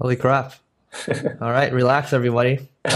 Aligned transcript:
Holy 0.00 0.16
crap. 0.16 0.54
All 1.42 1.50
right, 1.52 1.70
relax, 1.72 2.14
everybody. 2.14 2.70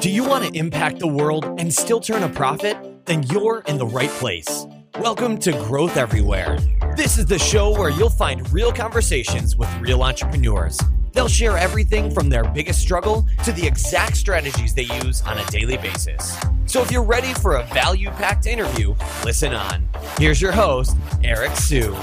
Do 0.00 0.10
you 0.10 0.24
want 0.24 0.44
to 0.44 0.50
impact 0.58 0.98
the 0.98 1.06
world 1.06 1.44
and 1.60 1.72
still 1.72 2.00
turn 2.00 2.24
a 2.24 2.28
profit? 2.28 2.76
Then 3.06 3.22
you're 3.24 3.60
in 3.68 3.78
the 3.78 3.86
right 3.86 4.10
place. 4.10 4.66
Welcome 4.98 5.38
to 5.38 5.52
Growth 5.52 5.96
Everywhere. 5.96 6.58
This 6.96 7.18
is 7.18 7.26
the 7.26 7.38
show 7.38 7.70
where 7.70 7.90
you'll 7.90 8.10
find 8.10 8.52
real 8.52 8.72
conversations 8.72 9.54
with 9.56 9.72
real 9.78 10.02
entrepreneurs. 10.02 10.76
They'll 11.12 11.28
share 11.28 11.56
everything 11.56 12.10
from 12.10 12.28
their 12.28 12.42
biggest 12.42 12.80
struggle 12.80 13.24
to 13.44 13.52
the 13.52 13.64
exact 13.64 14.16
strategies 14.16 14.74
they 14.74 14.82
use 15.04 15.22
on 15.22 15.38
a 15.38 15.46
daily 15.46 15.76
basis. 15.76 16.36
So 16.66 16.82
if 16.82 16.90
you're 16.90 17.04
ready 17.04 17.32
for 17.32 17.56
a 17.56 17.62
value 17.66 18.10
packed 18.10 18.46
interview, 18.46 18.96
listen 19.24 19.54
on. 19.54 19.88
Here's 20.18 20.42
your 20.42 20.52
host, 20.52 20.96
Eric 21.22 21.54
Siu. 21.54 21.96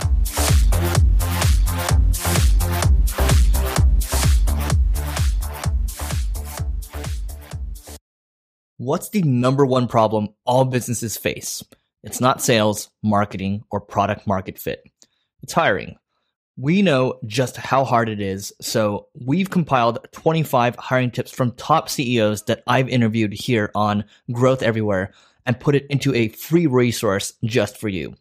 What's 8.83 9.07
the 9.07 9.21
number 9.21 9.65
one 9.65 9.87
problem 9.87 10.27
all 10.43 10.65
businesses 10.65 11.15
face? 11.15 11.63
It's 12.03 12.19
not 12.19 12.41
sales, 12.41 12.89
marketing, 13.01 13.63
or 13.71 13.79
product 13.79 14.27
market 14.27 14.59
fit. 14.59 14.83
It's 15.41 15.53
hiring. 15.53 15.95
We 16.57 16.81
know 16.81 17.17
just 17.25 17.55
how 17.55 17.85
hard 17.85 18.09
it 18.09 18.19
is, 18.19 18.51
so 18.59 19.07
we've 19.25 19.49
compiled 19.49 20.05
25 20.11 20.75
hiring 20.75 21.11
tips 21.11 21.31
from 21.31 21.53
top 21.53 21.87
CEOs 21.87 22.43
that 22.43 22.61
I've 22.67 22.89
interviewed 22.89 23.31
here 23.31 23.71
on 23.73 24.03
Growth 24.33 24.61
Everywhere 24.61 25.13
and 25.45 25.57
put 25.57 25.75
it 25.75 25.87
into 25.89 26.13
a 26.13 26.27
free 26.27 26.67
resource 26.67 27.35
just 27.45 27.77
for 27.77 27.87
you. 27.87 28.13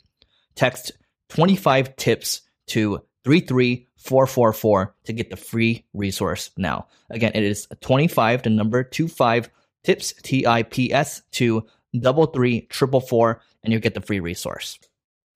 Text 0.55 0.93
25 1.31 1.97
tips 1.97 2.43
to 2.69 3.03
33444 3.25 4.95
to 5.07 5.13
get 5.13 5.29
the 5.29 5.37
free 5.37 5.85
resource 5.93 6.53
now. 6.57 6.87
Again, 7.11 7.33
it 7.35 7.43
is 7.43 7.67
25, 7.81 8.45
the 8.45 8.51
number 8.51 8.85
25 8.85 9.51
tips, 9.85 10.15
T 10.23 10.47
I 10.47 10.63
P 10.63 10.93
S, 10.93 11.23
to 11.33 11.67
double 11.99 12.27
three 12.27 12.63
triple 12.63 13.01
four, 13.01 13.43
and 13.63 13.73
you'll 13.73 13.83
get 13.83 13.95
the 13.95 14.01
free 14.01 14.21
resource. 14.21 14.79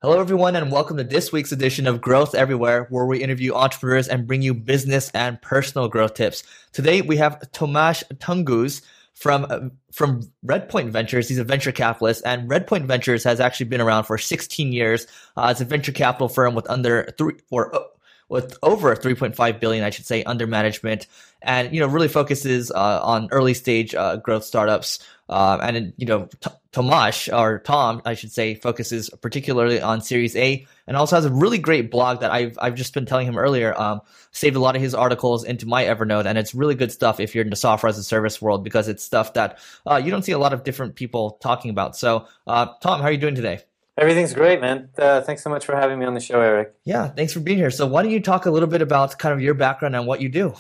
Hello, 0.03 0.21
everyone, 0.21 0.55
and 0.55 0.71
welcome 0.71 0.99
to 0.99 1.05
this 1.05 1.33
week's 1.33 1.53
edition 1.53 1.87
of 1.87 2.01
Growth 2.01 2.35
Everywhere, 2.35 2.87
where 2.91 3.07
we 3.07 3.23
interview 3.23 3.55
entrepreneurs 3.55 4.09
and 4.09 4.27
bring 4.27 4.43
you 4.43 4.55
business 4.55 5.11
and 5.15 5.41
personal 5.41 5.89
growth 5.89 6.15
tips. 6.15 6.45
Today, 6.73 7.01
we 7.01 7.17
have 7.17 7.41
Tomasz 7.53 8.05
Tunguz 8.19 8.83
from 9.15 9.47
uh, 9.49 9.61
from 9.91 10.31
Redpoint 10.45 10.91
Ventures. 10.91 11.29
He's 11.29 11.39
a 11.39 11.45
venture 11.45 11.73
capitalist, 11.73 12.23
and 12.27 12.49
Redpoint 12.49 12.85
Ventures 12.87 13.25
has 13.25 13.41
actually 13.41 13.67
been 13.67 13.81
around 13.81 14.05
for 14.05 14.19
16 14.19 14.73
years. 14.73 15.07
Uh, 15.37 15.49
it's 15.51 15.61
a 15.61 15.65
venture 15.65 15.93
capital 15.93 16.29
firm 16.29 16.55
with 16.55 16.69
under 16.71 17.13
three 17.19 17.35
or 17.51 17.75
uh, 17.75 17.81
with 18.29 18.57
over 18.63 18.95
3.5 18.97 19.61
billion, 19.61 19.85
I 19.85 19.91
should 19.91 20.07
say, 20.07 20.25
under 20.25 20.47
management, 20.47 21.07
and 21.43 21.73
you 21.73 21.81
know 21.81 21.87
really 21.87 22.09
focuses 22.09 22.71
uh, 22.71 23.01
on 23.03 23.29
early 23.31 23.55
stage 23.55 23.95
uh, 23.95 24.17
growth 24.17 24.45
startups. 24.45 24.99
Uh, 25.29 25.59
and 25.61 25.93
you 25.97 26.07
know, 26.07 26.29
T- 26.41 26.51
Tomasz 26.73 27.37
or 27.37 27.59
Tom, 27.59 28.01
I 28.05 28.15
should 28.15 28.31
say, 28.31 28.55
focuses 28.55 29.11
particularly 29.23 29.81
on 29.81 30.01
Series 30.01 30.37
A, 30.37 30.67
and 30.87 30.97
also 30.97 31.17
has 31.17 31.25
a 31.25 31.33
really 31.33 31.59
great 31.59 31.91
blog 31.91 32.21
that 32.21 32.31
I've 32.31 32.57
I've 32.61 32.75
just 32.75 32.95
been 32.95 33.07
telling 33.07 33.27
him 33.27 33.39
earlier. 33.39 33.79
Um, 33.81 34.01
saved 34.31 34.57
a 34.57 34.61
lot 34.61 34.77
of 34.77 34.83
his 34.83 34.95
articles 34.95 35.45
into 35.45 35.67
my 35.67 35.85
Evernote, 35.85 36.27
and 36.27 36.39
it's 36.39 36.55
really 36.55 36.75
good 36.75 36.93
stuff 36.93 37.21
if 37.21 37.35
you're 37.35 37.45
in 37.45 37.51
the 37.51 37.57
software 37.57 37.91
as 37.91 37.99
a 37.99 38.05
service 38.05 38.41
world 38.41 38.63
because 38.63 38.89
it's 38.89 39.03
stuff 39.03 39.35
that 39.35 39.59
uh, 39.87 39.97
you 39.97 40.11
don't 40.11 40.23
see 40.23 40.33
a 40.33 40.39
lot 40.39 40.53
of 40.53 40.65
different 40.65 40.95
people 40.95 41.39
talking 41.43 41.71
about. 41.71 41.97
So, 41.97 42.27
uh, 42.47 42.67
Tom, 42.81 43.01
how 43.01 43.07
are 43.07 43.13
you 43.13 43.19
doing 43.19 43.35
today? 43.35 43.61
Everything's 43.99 44.35
great, 44.35 44.61
man. 44.61 44.91
Uh, 44.99 45.23
thanks 45.23 45.43
so 45.43 45.49
much 45.49 45.65
for 45.65 45.75
having 45.75 45.99
me 45.99 46.05
on 46.05 46.15
the 46.15 46.21
show, 46.21 46.41
Eric. 46.41 46.75
Yeah, 46.85 47.09
thanks 47.09 47.33
for 47.33 47.41
being 47.41 47.59
here. 47.59 47.71
So, 47.71 47.87
why 47.87 48.03
don't 48.03 48.13
you 48.13 48.21
talk 48.21 48.45
a 48.45 48.51
little 48.51 48.69
bit 48.69 48.83
about 48.83 49.19
kind 49.19 49.33
of 49.33 49.41
your 49.41 49.55
background 49.55 49.97
and 49.97 50.07
what 50.07 50.21
you 50.21 50.29
do? 50.29 50.55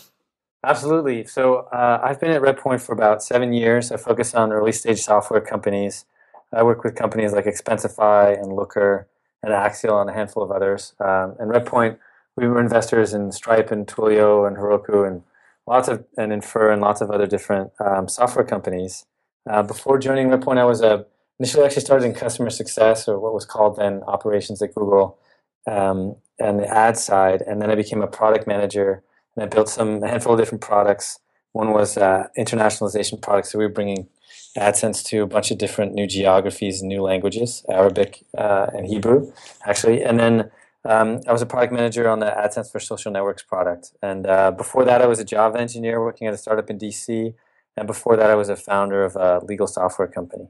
Absolutely. 0.66 1.24
So 1.24 1.68
uh, 1.72 2.00
I've 2.02 2.18
been 2.18 2.32
at 2.32 2.42
Redpoint 2.42 2.80
for 2.80 2.92
about 2.92 3.22
seven 3.22 3.52
years. 3.52 3.92
I 3.92 3.98
focus 3.98 4.34
on 4.34 4.52
early 4.52 4.72
stage 4.72 5.00
software 5.00 5.40
companies. 5.40 6.06
I 6.52 6.64
work 6.64 6.82
with 6.82 6.96
companies 6.96 7.32
like 7.32 7.44
Expensify 7.44 8.36
and 8.36 8.52
Looker 8.52 9.06
and 9.44 9.52
Axial 9.52 10.00
and 10.00 10.10
a 10.10 10.12
handful 10.12 10.42
of 10.42 10.50
others. 10.50 10.94
Um, 10.98 11.36
and 11.38 11.52
Redpoint, 11.52 11.98
we 12.36 12.48
were 12.48 12.60
investors 12.60 13.14
in 13.14 13.30
Stripe 13.30 13.70
and 13.70 13.86
Twilio 13.86 14.44
and 14.44 14.56
Heroku 14.56 15.06
and 15.06 15.22
lots 15.68 15.86
of 15.86 16.04
and 16.18 16.32
Infer 16.32 16.72
and 16.72 16.82
lots 16.82 17.00
of 17.00 17.12
other 17.12 17.28
different 17.28 17.70
um, 17.78 18.08
software 18.08 18.44
companies. 18.44 19.06
Uh, 19.48 19.62
before 19.62 19.98
joining 20.00 20.30
Redpoint, 20.30 20.58
I 20.58 20.64
was 20.64 20.80
a 20.80 21.06
initially 21.38 21.64
actually 21.64 21.82
started 21.82 22.06
in 22.06 22.14
customer 22.14 22.50
success 22.50 23.08
or 23.08 23.18
what 23.18 23.34
was 23.34 23.44
called 23.44 23.76
then 23.76 24.02
operations 24.06 24.62
at 24.62 24.74
Google 24.74 25.18
um, 25.66 26.16
and 26.38 26.58
the 26.60 26.68
ad 26.68 26.96
side, 26.96 27.42
and 27.42 27.60
then 27.60 27.70
I 27.70 27.74
became 27.74 28.02
a 28.02 28.06
product 28.06 28.46
manager 28.46 29.02
and 29.34 29.44
I 29.44 29.46
built 29.46 29.68
some 29.68 30.02
a 30.02 30.08
handful 30.08 30.34
of 30.34 30.38
different 30.38 30.62
products. 30.62 31.18
One 31.52 31.72
was 31.72 31.96
uh, 31.96 32.28
internationalization 32.38 33.20
products, 33.20 33.52
so 33.52 33.58
we 33.58 33.64
were 33.64 33.72
bringing 33.72 34.08
AdSense 34.56 35.04
to 35.06 35.22
a 35.22 35.26
bunch 35.26 35.50
of 35.50 35.58
different 35.58 35.94
new 35.94 36.06
geographies 36.06 36.80
and 36.80 36.88
new 36.88 37.02
languages, 37.02 37.64
Arabic 37.68 38.24
uh, 38.36 38.66
and 38.74 38.86
Hebrew, 38.86 39.32
actually. 39.64 40.02
And 40.02 40.18
then 40.18 40.50
um, 40.84 41.20
I 41.26 41.32
was 41.32 41.42
a 41.42 41.46
product 41.46 41.72
manager 41.72 42.08
on 42.08 42.20
the 42.20 42.26
AdSense 42.26 42.70
for 42.70 42.80
Social 42.80 43.12
Networks 43.12 43.42
product. 43.42 43.92
And 44.02 44.26
uh, 44.26 44.50
before 44.52 44.84
that, 44.84 45.02
I 45.02 45.06
was 45.06 45.18
a 45.18 45.24
Java 45.24 45.58
engineer 45.58 46.00
working 46.00 46.26
at 46.26 46.34
a 46.34 46.38
startup 46.38 46.70
in 46.70 46.78
DC. 46.78 47.34
And 47.76 47.86
before 47.86 48.16
that, 48.16 48.30
I 48.30 48.34
was 48.34 48.48
a 48.48 48.56
founder 48.56 49.04
of 49.04 49.16
a 49.16 49.44
legal 49.44 49.66
software 49.66 50.08
company. 50.08 50.48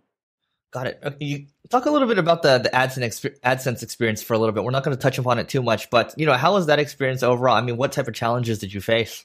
Got 0.72 0.88
it. 0.88 1.00
Okay, 1.02 1.24
you 1.24 1.46
talk 1.70 1.86
a 1.86 1.90
little 1.90 2.08
bit 2.08 2.18
about 2.18 2.42
the 2.42 2.58
the 2.58 2.68
AdSense 2.70 3.38
AdSense 3.40 3.82
experience 3.82 4.22
for 4.22 4.34
a 4.34 4.38
little 4.38 4.52
bit. 4.52 4.64
We're 4.64 4.72
not 4.72 4.84
going 4.84 4.96
to 4.96 5.00
touch 5.00 5.18
upon 5.18 5.38
it 5.38 5.48
too 5.48 5.62
much, 5.62 5.90
but 5.90 6.12
you 6.16 6.26
know, 6.26 6.34
how 6.34 6.54
was 6.54 6.66
that 6.66 6.78
experience 6.78 7.22
overall? 7.22 7.54
I 7.54 7.62
mean, 7.62 7.76
what 7.76 7.92
type 7.92 8.08
of 8.08 8.14
challenges 8.14 8.58
did 8.58 8.74
you 8.74 8.80
face? 8.80 9.24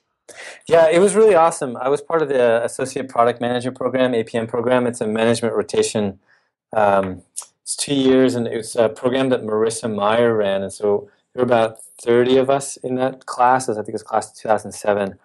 Yeah, 0.68 0.88
it 0.90 1.00
was 1.00 1.16
really 1.16 1.36
awesome. 1.36 1.76
I 1.78 1.90
was 1.90 2.02
part 2.02 2.22
of 2.22 2.30
the 2.30 2.64
Associate 2.64 3.08
Product 3.10 3.42
Manager 3.42 3.72
program, 3.72 4.14
APM 4.14 4.48
program. 4.48 4.88
It's 4.88 5.02
a 5.02 5.08
management 5.08 5.56
rotation. 5.56 6.20
Um, 6.74 7.24
it's 7.64 7.76
two 7.76 7.96
years, 7.96 8.36
and 8.36 8.48
it's 8.48 8.76
a 8.76 8.88
program 8.90 9.30
that 9.30 9.42
Marissa 9.42 9.94
Mayer 9.94 10.36
ran. 10.36 10.62
And 10.62 10.72
so 10.72 11.10
there 11.34 11.44
were 11.44 11.52
about 11.52 11.80
30 12.02 12.38
of 12.38 12.50
us 12.50 12.78
in 12.78 12.96
that 12.96 13.26
class. 13.26 13.68
I 13.68 13.74
think 13.74 13.90
it 13.90 13.94
was 13.94 14.04
class 14.04 14.32
2007 14.32 15.20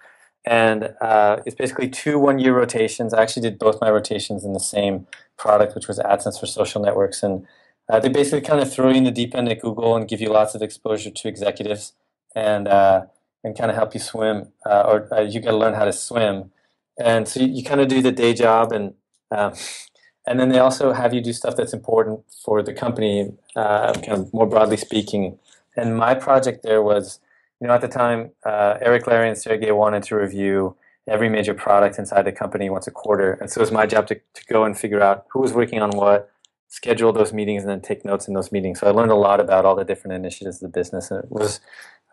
and 0.47 0.95
uh, 1.01 1.39
it's 1.45 1.57
basically 1.57 1.89
two 1.89 2.19
one-year 2.19 2.57
rotations. 2.57 3.13
I 3.13 3.23
actually 3.23 3.43
did 3.43 3.59
both 3.59 3.81
my 3.81 3.91
rotations 3.91 4.45
in 4.45 4.53
the 4.53 4.61
same 4.61 5.07
product, 5.37 5.75
which 5.75 5.89
was 5.89 5.99
AdSense 5.99 6.39
for 6.39 6.47
social 6.47 6.81
networks, 6.81 7.23
and 7.23 7.47
uh, 7.89 7.99
they 7.99 8.09
basically 8.09 8.43
kind 8.43 8.61
of 8.61 8.73
throw 8.73 8.91
you 8.91 8.97
in 8.97 9.05
the 9.05 9.11
deep 9.11 9.35
end 9.35 9.49
at 9.49 9.61
Google 9.61 9.97
and 9.97 10.09
give 10.09 10.21
you 10.21 10.29
lots 10.29 10.55
of 10.55 10.63
exposure 10.63 11.11
to 11.11 11.29
executives 11.29 11.95
and 12.35 12.69
uh, 12.69 13.07
and 13.43 13.59
kind 13.59 13.71
of 13.71 13.77
help 13.77 13.95
you 13.95 14.01
swim, 14.01 14.49
uh, 14.65 14.83
or 14.83 15.13
uh, 15.13 15.21
you 15.21 15.41
got 15.41 15.51
to 15.51 15.57
learn 15.57 15.75
how 15.75 15.85
to 15.85 15.93
swim. 15.93 16.51
And 16.99 17.29
so 17.29 17.41
you, 17.41 17.49
you 17.49 17.65
kind 17.65 17.81
of 17.81 17.89
do 17.89 18.01
the 18.01 18.13
day 18.13 18.33
job, 18.33 18.73
and 18.73 18.95
um, 19.33 19.53
and 20.27 20.39
then 20.39 20.51
they 20.51 20.59
also 20.59 20.93
have 20.93 21.13
you 21.13 21.21
do 21.21 21.33
stuff 21.33 21.57
that's 21.57 21.73
important 21.73 22.21
for 22.45 22.63
the 22.63 22.73
company, 22.73 23.33
uh, 23.57 23.93
kind 23.95 24.21
of 24.21 24.33
more 24.33 24.47
broadly 24.47 24.77
speaking. 24.77 25.39
And 25.77 25.97
my 25.97 26.15
project 26.15 26.63
there 26.63 26.83
was 26.83 27.21
you 27.61 27.67
know, 27.67 27.75
at 27.75 27.81
the 27.81 27.89
time, 27.89 28.31
uh, 28.45 28.79
Eric, 28.81 29.07
Larry, 29.07 29.29
and 29.29 29.39
Sergey 29.39 29.71
wanted 29.71 30.03
to 30.05 30.17
review 30.17 30.77
every 31.09 31.29
major 31.29 31.55
product 31.55 31.99
inside 31.99 32.23
the 32.23 32.33
company 32.33 32.69
once 32.69 32.87
a 32.87 32.91
quarter. 32.91 33.33
And 33.35 33.51
so 33.51 33.61
it 33.61 33.63
was 33.63 33.73
my 33.73 33.87
job 33.87 34.07
to, 34.09 34.15
to 34.15 34.45
go 34.49 34.65
and 34.65 34.77
figure 34.77 35.01
out 35.01 35.27
who 35.31 35.41
was 35.41 35.53
working 35.53 35.81
on 35.81 35.91
what, 35.91 36.31
schedule 36.69 37.13
those 37.13 37.33
meetings, 37.33 37.63
and 37.63 37.71
then 37.71 37.81
take 37.81 38.05
notes 38.05 38.29
in 38.29 38.35
those 38.35 38.51
meetings. 38.51 38.81
So 38.81 38.89
I 38.89 38.91
learned 38.91 39.13
a 39.13 39.17
lot 39.17 39.41
about 39.41 39.65
all 39.65 39.77
the 39.77 39.85
different 39.85 40.15
initiatives 40.15 40.57
of 40.57 40.73
the 40.73 40.79
business, 40.79 41.11
and 41.11 41.23
it 41.25 41.31
was 41.31 41.61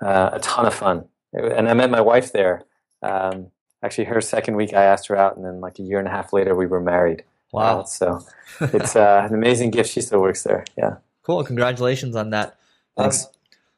uh, 0.01 0.29
a 0.33 0.39
ton 0.39 0.65
of 0.65 0.73
fun. 0.73 1.05
And 1.33 1.67
I 1.67 1.73
met 1.73 1.89
my 1.89 2.01
wife 2.01 2.31
there. 2.31 2.63
Um, 3.01 3.47
actually, 3.81 4.05
her 4.05 4.21
second 4.21 4.55
week, 4.55 4.73
I 4.73 4.83
asked 4.83 5.07
her 5.07 5.17
out, 5.17 5.35
and 5.35 5.43
then 5.43 5.59
like 5.59 5.79
a 5.79 5.81
year 5.81 5.99
and 5.99 6.07
a 6.07 6.11
half 6.11 6.31
later, 6.31 6.55
we 6.55 6.67
were 6.67 6.81
married. 6.81 7.23
Wow! 7.51 7.81
Uh, 7.81 7.83
so 7.85 8.19
it's 8.61 8.95
uh, 8.95 9.25
an 9.27 9.33
amazing 9.33 9.71
gift. 9.71 9.89
She 9.89 10.01
still 10.01 10.21
works 10.21 10.43
there. 10.43 10.65
Yeah. 10.77 10.97
Cool. 11.23 11.43
Congratulations 11.43 12.15
on 12.15 12.29
that. 12.29 12.57
Thanks. 12.95 13.25
Um, 13.25 13.31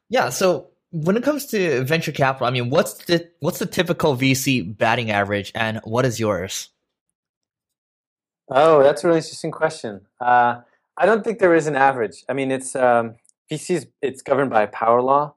yeah. 0.10 0.30
So 0.30 0.68
when 0.92 1.18
it 1.18 1.24
comes 1.24 1.46
to 1.48 1.84
venture 1.84 2.12
capital, 2.12 2.48
I 2.48 2.52
mean, 2.52 2.70
what's 2.70 2.94
the 3.06 3.30
what's 3.40 3.60
the 3.60 3.66
typical 3.66 4.16
VC 4.16 4.78
batting 4.78 5.12
average, 5.12 5.52
and 5.56 5.82
what 5.84 6.06
is 6.06 6.20
yours? 6.20 6.70
Oh, 8.50 8.84
that's 8.84 9.04
a 9.04 9.08
really 9.08 9.18
interesting 9.18 9.52
question. 9.52 10.02
Uh, 10.22 10.62
I 10.98 11.06
don't 11.06 11.24
think 11.24 11.40
there 11.40 11.56
is 11.56 11.68
an 11.68 11.76
average. 11.76 12.24
I 12.30 12.34
mean, 12.34 12.52
it's 12.52 12.76
um, 12.76 13.16
VCs. 13.52 13.88
It's 14.02 14.22
governed 14.22 14.52
by 14.52 14.68
power 14.68 15.02
law. 15.02 15.36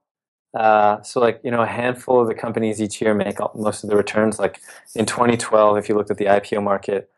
Uh, 0.55 1.03
so, 1.03 1.21
like 1.21 1.41
you 1.43 1.51
know, 1.51 1.63
a 1.63 1.67
handful 1.67 2.21
of 2.21 2.29
the 2.29 2.35
companies 2.35 2.81
each 2.81 3.01
year 3.01 3.15
make 3.15 3.39
most 3.55 3.85
of 3.85 3.91
the 3.91 3.97
returns. 3.97 4.39
Like 4.39 4.61
in 4.95 5.07
2012, 5.07 5.79
if 5.79 5.89
you 5.89 5.95
looked 5.95 6.11
at 6.11 6.19
the 6.19 6.27
IPO 6.27 6.63
market, 6.63 7.11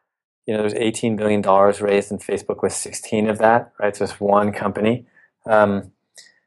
you 0.46 0.54
know, 0.54 0.60
there's 0.60 0.74
18 0.74 1.16
billion 1.16 1.42
dollars 1.42 1.80
raised, 1.80 2.10
and 2.10 2.20
Facebook 2.20 2.62
was 2.62 2.74
16 2.74 3.28
of 3.28 3.38
that. 3.38 3.72
Right, 3.78 3.94
so 3.94 4.04
it's 4.04 4.20
one 4.20 4.52
company. 4.52 5.06
Um, 5.46 5.92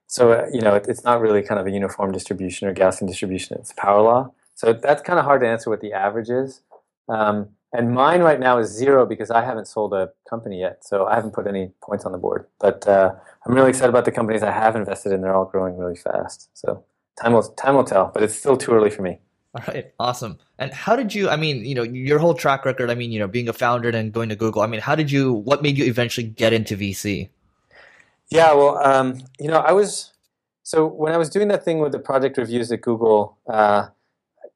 so 0.07 0.31
uh, 0.31 0.47
you 0.51 0.61
know, 0.61 0.75
it, 0.75 0.85
it's 0.87 1.03
not 1.03 1.21
really 1.21 1.41
kind 1.41 1.59
of 1.59 1.67
a 1.67 1.71
uniform 1.71 2.11
distribution 2.11 2.67
or 2.67 2.73
Gaussian 2.73 3.07
distribution. 3.07 3.57
It's 3.59 3.73
power 3.73 4.01
law. 4.01 4.31
So 4.55 4.73
that's 4.73 5.01
kind 5.01 5.19
of 5.19 5.25
hard 5.25 5.41
to 5.41 5.47
answer 5.47 5.69
what 5.69 5.81
the 5.81 5.93
average 5.93 6.29
is. 6.29 6.61
Um, 7.09 7.49
and 7.73 7.91
mine 7.91 8.21
right 8.21 8.39
now 8.39 8.59
is 8.59 8.69
zero 8.69 9.05
because 9.05 9.31
I 9.31 9.43
haven't 9.43 9.67
sold 9.67 9.93
a 9.93 10.11
company 10.29 10.59
yet. 10.59 10.85
So 10.85 11.07
I 11.07 11.15
haven't 11.15 11.33
put 11.33 11.47
any 11.47 11.71
points 11.81 12.05
on 12.05 12.11
the 12.11 12.19
board. 12.19 12.45
But 12.59 12.87
uh, 12.87 13.13
I'm 13.45 13.53
really 13.53 13.69
excited 13.69 13.89
about 13.89 14.05
the 14.05 14.11
companies 14.11 14.43
I 14.43 14.51
have 14.51 14.75
invested 14.75 15.11
in. 15.11 15.21
They're 15.21 15.35
all 15.35 15.45
growing 15.45 15.77
really 15.77 15.95
fast. 15.95 16.49
So 16.53 16.83
time 17.21 17.33
will 17.33 17.43
time 17.43 17.75
will 17.75 17.83
tell, 17.83 18.11
but 18.13 18.21
it's 18.21 18.35
still 18.35 18.57
too 18.57 18.71
early 18.71 18.91
for 18.91 19.01
me. 19.01 19.19
All 19.55 19.63
right, 19.67 19.91
awesome. 19.99 20.39
And 20.57 20.71
how 20.73 20.95
did 20.95 21.13
you? 21.13 21.29
I 21.29 21.35
mean, 21.35 21.65
you 21.65 21.75
know, 21.75 21.83
your 21.83 22.19
whole 22.19 22.33
track 22.33 22.65
record. 22.65 22.89
I 22.89 22.95
mean, 22.95 23.11
you 23.11 23.19
know, 23.19 23.27
being 23.27 23.49
a 23.49 23.53
founder 23.53 23.89
and 23.89 24.11
going 24.11 24.29
to 24.29 24.35
Google. 24.35 24.61
I 24.61 24.67
mean, 24.67 24.81
how 24.81 24.95
did 24.95 25.11
you? 25.11 25.33
What 25.33 25.61
made 25.61 25.77
you 25.77 25.85
eventually 25.85 26.27
get 26.27 26.53
into 26.53 26.77
VC? 26.77 27.29
Yeah, 28.33 28.53
well, 28.53 28.83
um, 28.83 29.19
you 29.39 29.47
know, 29.47 29.59
I 29.59 29.73
was 29.73 30.11
so 30.63 30.87
when 30.87 31.13
I 31.13 31.17
was 31.17 31.29
doing 31.29 31.49
that 31.49 31.63
thing 31.63 31.77
with 31.77 31.91
the 31.91 31.99
project 31.99 32.35
reviews 32.35 32.71
at 32.71 32.81
Google, 32.81 33.37
uh, 33.47 33.89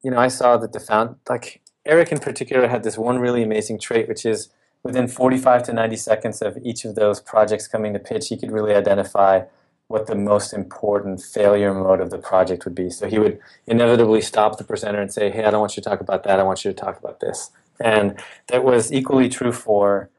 you 0.01 0.09
know, 0.09 0.17
I 0.17 0.29
saw 0.29 0.57
that 0.57 0.73
the 0.73 0.79
found 0.79 1.17
like 1.29 1.61
Eric 1.85 2.11
in 2.11 2.17
particular 2.17 2.67
had 2.67 2.81
this 2.81 2.97
one 2.97 3.19
really 3.19 3.43
amazing 3.43 3.77
trait, 3.77 4.07
which 4.07 4.25
is 4.25 4.49
within 4.81 5.07
45 5.07 5.61
to 5.63 5.73
90 5.73 5.95
seconds 5.95 6.41
of 6.41 6.57
each 6.63 6.85
of 6.85 6.95
those 6.95 7.21
projects 7.21 7.67
coming 7.67 7.93
to 7.93 7.99
pitch, 7.99 8.29
he 8.29 8.37
could 8.37 8.51
really 8.51 8.73
identify 8.73 9.43
what 9.89 10.07
the 10.07 10.15
most 10.15 10.53
important 10.53 11.21
failure 11.21 11.71
mode 11.71 12.01
of 12.01 12.09
the 12.09 12.17
project 12.17 12.65
would 12.65 12.73
be. 12.73 12.89
So 12.89 13.07
he 13.07 13.19
would 13.19 13.39
inevitably 13.67 14.21
stop 14.21 14.57
the 14.57 14.63
presenter 14.63 15.01
and 15.01 15.13
say, 15.13 15.29
Hey, 15.29 15.43
I 15.43 15.51
don't 15.51 15.59
want 15.59 15.77
you 15.77 15.83
to 15.83 15.89
talk 15.89 16.01
about 16.01 16.23
that. 16.23 16.39
I 16.39 16.43
want 16.43 16.65
you 16.65 16.73
to 16.73 16.75
talk 16.75 16.97
about 16.97 17.19
this. 17.19 17.51
And 17.79 18.19
that 18.47 18.63
was 18.63 18.91
equally 18.91 19.29
true 19.29 19.51
for 19.51 20.09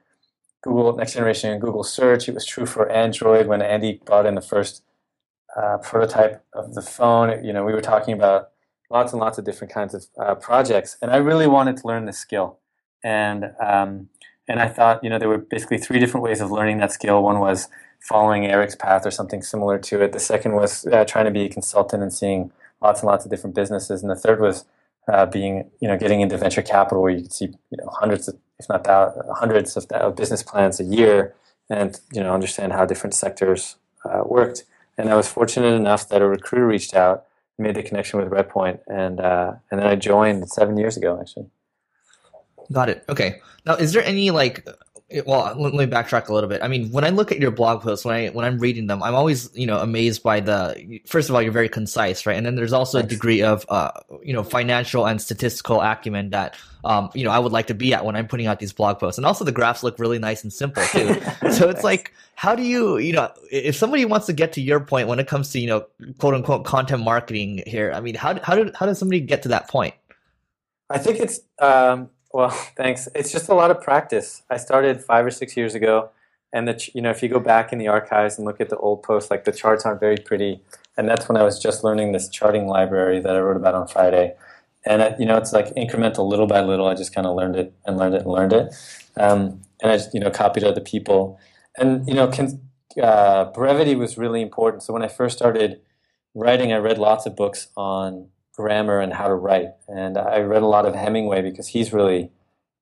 Google 0.62 0.96
Next 0.96 1.14
Generation 1.14 1.58
Google 1.60 1.84
Search. 1.84 2.28
It 2.28 2.34
was 2.34 2.44
true 2.44 2.66
for 2.66 2.90
Android 2.90 3.46
when 3.46 3.62
Andy 3.62 4.00
brought 4.04 4.26
in 4.26 4.34
the 4.34 4.40
first 4.40 4.82
uh, 5.56 5.78
prototype 5.78 6.44
of 6.52 6.74
the 6.74 6.82
phone. 6.82 7.44
You 7.44 7.52
know, 7.52 7.64
we 7.64 7.72
were 7.72 7.80
talking 7.80 8.14
about 8.14 8.50
lots 8.90 9.12
and 9.12 9.20
lots 9.20 9.38
of 9.38 9.44
different 9.44 9.72
kinds 9.72 9.94
of 9.94 10.06
uh, 10.20 10.34
projects, 10.34 10.96
and 11.00 11.10
I 11.10 11.16
really 11.16 11.46
wanted 11.46 11.76
to 11.78 11.86
learn 11.86 12.06
this 12.06 12.18
skill. 12.18 12.58
And 13.04 13.52
um, 13.64 14.08
and 14.48 14.60
I 14.60 14.68
thought, 14.68 15.04
you 15.04 15.10
know, 15.10 15.18
there 15.18 15.28
were 15.28 15.38
basically 15.38 15.78
three 15.78 15.98
different 15.98 16.24
ways 16.24 16.40
of 16.40 16.50
learning 16.50 16.78
that 16.78 16.90
skill. 16.90 17.22
One 17.22 17.38
was 17.38 17.68
following 18.00 18.46
Eric's 18.46 18.74
path 18.74 19.04
or 19.04 19.10
something 19.10 19.42
similar 19.42 19.78
to 19.78 20.02
it. 20.02 20.12
The 20.12 20.20
second 20.20 20.54
was 20.54 20.86
uh, 20.86 21.04
trying 21.04 21.26
to 21.26 21.30
be 21.30 21.44
a 21.44 21.48
consultant 21.48 22.02
and 22.02 22.12
seeing 22.12 22.50
lots 22.80 23.00
and 23.00 23.08
lots 23.08 23.24
of 23.24 23.30
different 23.30 23.54
businesses. 23.54 24.02
And 24.02 24.10
the 24.10 24.16
third 24.16 24.40
was 24.40 24.64
uh, 25.12 25.26
being, 25.26 25.70
you 25.80 25.88
know, 25.88 25.98
getting 25.98 26.20
into 26.20 26.38
venture 26.38 26.62
capital 26.62 27.02
where 27.02 27.10
you 27.10 27.22
could 27.22 27.32
see, 27.32 27.46
you 27.46 27.76
know, 27.76 27.90
hundreds, 27.92 28.28
of, 28.28 28.36
if 28.58 28.68
not 28.68 28.86
hundreds 29.36 29.76
of, 29.76 29.86
of 29.92 30.16
business 30.16 30.42
plans 30.42 30.80
a 30.80 30.84
year 30.84 31.34
and, 31.70 32.00
you 32.12 32.22
know, 32.22 32.32
understand 32.32 32.72
how 32.72 32.84
different 32.84 33.14
sectors 33.14 33.76
uh, 34.04 34.22
worked. 34.24 34.64
And 34.96 35.10
I 35.10 35.14
was 35.14 35.28
fortunate 35.28 35.74
enough 35.74 36.08
that 36.08 36.22
a 36.22 36.26
recruiter 36.26 36.66
reached 36.66 36.94
out, 36.94 37.26
made 37.58 37.76
the 37.76 37.82
connection 37.82 38.18
with 38.18 38.30
Redpoint, 38.30 38.80
and 38.88 39.20
uh, 39.20 39.54
and 39.70 39.80
then 39.80 39.86
I 39.86 39.94
joined 39.94 40.48
seven 40.50 40.76
years 40.76 40.96
ago, 40.96 41.18
actually. 41.20 41.46
Got 42.72 42.88
it. 42.88 43.04
Okay. 43.08 43.40
Now, 43.64 43.74
is 43.74 43.92
there 43.92 44.04
any 44.04 44.30
like 44.30 44.66
well 45.24 45.54
let 45.56 45.72
me 45.72 45.86
backtrack 45.86 46.28
a 46.28 46.34
little 46.34 46.48
bit. 46.48 46.62
I 46.62 46.68
mean 46.68 46.90
when 46.90 47.02
i 47.02 47.08
look 47.08 47.32
at 47.32 47.38
your 47.38 47.50
blog 47.50 47.80
posts 47.80 48.04
when 48.04 48.14
i 48.14 48.28
when 48.28 48.44
i'm 48.44 48.58
reading 48.58 48.88
them 48.88 49.02
i'm 49.02 49.14
always 49.14 49.50
you 49.54 49.66
know 49.66 49.78
amazed 49.78 50.22
by 50.22 50.40
the 50.40 51.00
first 51.06 51.28
of 51.28 51.34
all 51.34 51.40
you're 51.40 51.52
very 51.52 51.68
concise 51.68 52.26
right? 52.26 52.36
And 52.36 52.44
then 52.44 52.56
there's 52.56 52.74
also 52.74 52.98
a 52.98 53.02
degree 53.02 53.42
of 53.42 53.64
uh 53.70 53.90
you 54.22 54.34
know 54.34 54.42
financial 54.42 55.06
and 55.06 55.20
statistical 55.20 55.80
acumen 55.80 56.30
that 56.30 56.56
um 56.84 57.08
you 57.14 57.24
know 57.24 57.30
i 57.30 57.38
would 57.38 57.52
like 57.52 57.66
to 57.68 57.74
be 57.74 57.94
at 57.94 58.04
when 58.04 58.16
i'm 58.16 58.28
putting 58.28 58.46
out 58.46 58.60
these 58.60 58.72
blog 58.72 58.98
posts. 58.98 59.18
And 59.18 59.26
also 59.26 59.44
the 59.44 59.52
graphs 59.52 59.82
look 59.82 59.98
really 59.98 60.18
nice 60.18 60.42
and 60.42 60.52
simple 60.52 60.82
too. 60.84 61.16
So 61.52 61.70
it's 61.70 61.82
like 61.84 62.12
how 62.34 62.54
do 62.54 62.62
you 62.62 62.98
you 62.98 63.14
know 63.14 63.32
if 63.50 63.76
somebody 63.76 64.04
wants 64.04 64.26
to 64.26 64.32
get 64.34 64.52
to 64.52 64.60
your 64.60 64.80
point 64.80 65.08
when 65.08 65.18
it 65.18 65.26
comes 65.26 65.50
to 65.52 65.58
you 65.58 65.66
know 65.66 65.86
quote 66.18 66.34
unquote 66.34 66.64
content 66.64 67.02
marketing 67.02 67.62
here 67.66 67.92
i 67.94 68.00
mean 68.00 68.14
how 68.14 68.38
how 68.42 68.54
did 68.54 68.74
how 68.76 68.86
does 68.86 68.98
somebody 68.98 69.20
get 69.20 69.42
to 69.42 69.48
that 69.48 69.68
point? 69.68 69.94
I 70.90 70.98
think 70.98 71.18
it's 71.18 71.40
um 71.58 72.10
well, 72.32 72.50
thanks. 72.76 73.08
It's 73.14 73.32
just 73.32 73.48
a 73.48 73.54
lot 73.54 73.70
of 73.70 73.80
practice. 73.82 74.42
I 74.50 74.56
started 74.56 75.02
five 75.02 75.24
or 75.24 75.30
six 75.30 75.56
years 75.56 75.74
ago, 75.74 76.10
and 76.52 76.66
the 76.68 76.90
you 76.94 77.02
know 77.02 77.10
if 77.10 77.22
you 77.22 77.28
go 77.28 77.40
back 77.40 77.72
in 77.72 77.78
the 77.78 77.88
archives 77.88 78.38
and 78.38 78.46
look 78.46 78.60
at 78.60 78.68
the 78.68 78.76
old 78.76 79.02
posts, 79.02 79.30
like 79.30 79.44
the 79.44 79.52
charts 79.52 79.84
aren't 79.84 80.00
very 80.00 80.16
pretty, 80.16 80.62
and 80.96 81.08
that's 81.08 81.28
when 81.28 81.36
I 81.36 81.42
was 81.42 81.58
just 81.58 81.84
learning 81.84 82.12
this 82.12 82.28
charting 82.28 82.66
library 82.66 83.20
that 83.20 83.34
I 83.34 83.40
wrote 83.40 83.56
about 83.56 83.74
on 83.74 83.88
Friday, 83.88 84.34
and 84.84 85.02
I, 85.02 85.16
you 85.18 85.26
know 85.26 85.36
it's 85.36 85.52
like 85.52 85.74
incremental, 85.74 86.28
little 86.28 86.46
by 86.46 86.60
little. 86.62 86.86
I 86.86 86.94
just 86.94 87.14
kind 87.14 87.26
of 87.26 87.36
learned 87.36 87.56
it 87.56 87.72
and 87.86 87.96
learned 87.96 88.14
it 88.14 88.22
and 88.22 88.30
learned 88.30 88.52
it, 88.52 88.74
um, 89.16 89.60
and 89.82 89.92
I 89.92 89.96
just 89.96 90.14
you 90.14 90.20
know 90.20 90.30
copied 90.30 90.64
other 90.64 90.80
people, 90.80 91.38
and 91.76 92.06
you 92.08 92.14
know 92.14 92.30
uh, 93.02 93.46
brevity 93.46 93.94
was 93.94 94.18
really 94.18 94.42
important. 94.42 94.82
So 94.82 94.92
when 94.92 95.02
I 95.02 95.08
first 95.08 95.36
started 95.36 95.80
writing, 96.34 96.72
I 96.72 96.76
read 96.76 96.98
lots 96.98 97.26
of 97.26 97.36
books 97.36 97.68
on 97.76 98.28
grammar 98.58 98.98
and 99.00 99.12
how 99.12 99.28
to 99.28 99.34
write. 99.34 99.70
And 99.86 100.18
I 100.18 100.40
read 100.40 100.62
a 100.62 100.66
lot 100.66 100.84
of 100.84 100.96
Hemingway 100.96 101.42
because 101.42 101.68
he's 101.68 101.92
really 101.92 102.32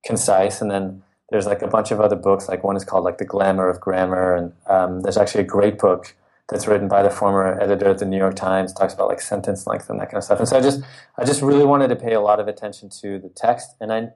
concise. 0.06 0.62
And 0.62 0.70
then 0.70 1.02
there's 1.30 1.44
like 1.44 1.60
a 1.60 1.68
bunch 1.68 1.90
of 1.90 2.00
other 2.00 2.16
books. 2.16 2.48
Like 2.48 2.64
one 2.64 2.76
is 2.76 2.84
called 2.84 3.04
like 3.04 3.18
The 3.18 3.26
Glamour 3.26 3.68
of 3.68 3.78
Grammar, 3.78 4.34
and 4.34 4.52
um, 4.68 5.02
there's 5.02 5.18
actually 5.18 5.42
a 5.42 5.46
great 5.46 5.78
book 5.78 6.14
that's 6.48 6.66
written 6.66 6.88
by 6.88 7.02
the 7.02 7.10
former 7.10 7.60
editor 7.60 7.90
of 7.90 7.98
the 7.98 8.06
New 8.06 8.16
York 8.16 8.36
Times. 8.36 8.72
Talks 8.72 8.94
about 8.94 9.08
like 9.08 9.20
sentence 9.20 9.66
length 9.66 9.90
and 9.90 10.00
that 10.00 10.06
kind 10.06 10.16
of 10.16 10.24
stuff. 10.24 10.38
And 10.38 10.48
so 10.48 10.56
I 10.56 10.62
just 10.62 10.80
I 11.18 11.24
just 11.24 11.42
really 11.42 11.66
wanted 11.66 11.88
to 11.88 11.96
pay 11.96 12.14
a 12.14 12.20
lot 12.20 12.40
of 12.40 12.48
attention 12.48 12.88
to 13.00 13.18
the 13.18 13.28
text. 13.28 13.68
And 13.80 13.92
I, 13.92 14.08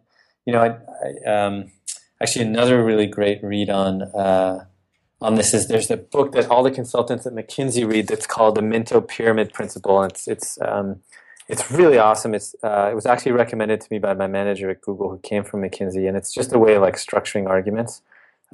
you 0.47 0.53
know, 0.55 0.63
I, 0.63 0.69
I 1.27 1.45
um, 1.45 1.73
actually 2.23 2.47
another 2.47 2.83
really 2.83 3.07
great 3.07 3.45
read 3.45 3.69
on. 3.69 4.03
Uh, 4.03 4.65
on 5.23 5.35
this 5.35 5.53
is 5.53 5.69
there's 5.69 5.91
a 5.91 5.99
book 5.99 6.33
that 6.33 6.49
all 6.49 6.63
the 6.63 6.71
consultants 6.71 7.27
at 7.27 7.35
McKinsey 7.35 7.87
read 7.87 8.07
that's 8.07 8.27
called 8.27 8.55
the 8.55 8.63
Minto 8.63 9.03
Pyramid 9.03 9.53
Principle. 9.53 10.01
And 10.01 10.13
it's 10.13 10.27
it's 10.27 10.59
um, 10.63 11.03
it's 11.51 11.69
really 11.71 11.99
awesome. 11.99 12.33
It's 12.33 12.55
uh, 12.63 12.89
it 12.93 12.95
was 12.95 13.07
actually 13.07 13.33
recommended 13.33 13.81
to 13.81 13.89
me 13.91 13.99
by 13.99 14.15
my 14.15 14.29
manager 14.29 14.71
at 14.71 14.81
Google, 14.81 15.11
who 15.11 15.19
came 15.19 15.43
from 15.43 15.63
McKinsey, 15.63 16.07
and 16.07 16.17
it's 16.17 16.33
just 16.33 16.53
a 16.53 16.59
way 16.59 16.75
of 16.75 16.83
like 16.83 16.95
structuring 16.95 17.49
arguments. 17.49 18.03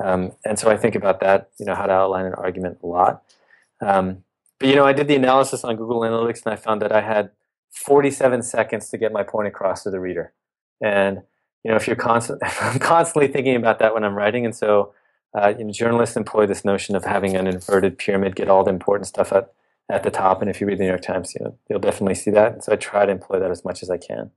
Um, 0.03 0.33
and 0.45 0.59
so 0.59 0.71
I 0.71 0.77
think 0.79 0.95
about 0.95 1.21
that, 1.21 1.51
you 1.59 1.67
know, 1.67 1.75
how 1.75 1.87
to 1.87 1.93
outline 1.93 2.25
an 2.25 2.35
argument 2.35 2.79
a 2.83 2.87
lot. 2.87 3.23
Um, 3.81 4.25
but 4.59 4.69
you 4.69 4.75
know, 4.75 4.87
I 4.87 4.95
did 4.95 5.09
the 5.09 5.15
analysis 5.15 5.63
on 5.63 5.77
Google 5.77 6.01
Analytics, 6.01 6.45
and 6.47 6.55
I 6.55 6.57
found 6.57 6.81
that 6.81 6.93
I 6.93 7.03
had 7.03 7.31
47 7.71 8.43
seconds 8.43 8.89
to 8.89 8.99
get 8.99 9.13
my 9.13 9.23
point 9.23 9.49
across 9.49 9.83
to 9.83 9.91
the 9.91 10.01
reader. 10.01 10.33
And 10.83 11.23
you 11.65 11.71
know, 11.71 11.77
if 11.77 11.87
you're 11.87 11.97
constant, 11.97 12.41
I'm 12.63 12.79
constantly 12.79 13.29
thinking 13.29 13.57
about 13.57 13.79
that 13.81 13.93
when 13.93 14.05
I'm 14.05 14.15
writing, 14.15 14.47
and 14.47 14.57
so 14.57 14.95
uh, 15.35 15.53
you 15.59 15.65
know, 15.65 15.71
journalists 15.71 16.17
employ 16.17 16.47
this 16.47 16.65
notion 16.65 16.97
of 16.97 17.05
having 17.05 17.37
an 17.37 17.47
inverted 17.47 17.99
pyramid, 17.99 18.37
get 18.37 18.49
all 18.49 18.65
the 18.65 18.71
important 18.71 19.07
stuff 19.07 19.33
at 19.33 19.53
at 19.89 20.03
the 20.03 20.11
top. 20.11 20.41
And 20.41 20.51
if 20.51 20.61
you 20.61 20.67
read 20.67 20.79
the 20.79 20.85
New 20.85 20.89
York 20.89 21.03
Times, 21.03 21.35
you 21.35 21.45
know, 21.45 21.59
you'll 21.69 21.81
definitely 21.81 22.15
see 22.15 22.31
that. 22.33 22.65
So 22.65 22.73
I 22.73 22.77
try 22.77 23.07
to 23.07 23.13
employ 23.13 23.39
that 23.39 23.51
as 23.51 23.65
much 23.65 23.83
as 23.83 23.91
I 23.91 23.99
can. 23.99 24.31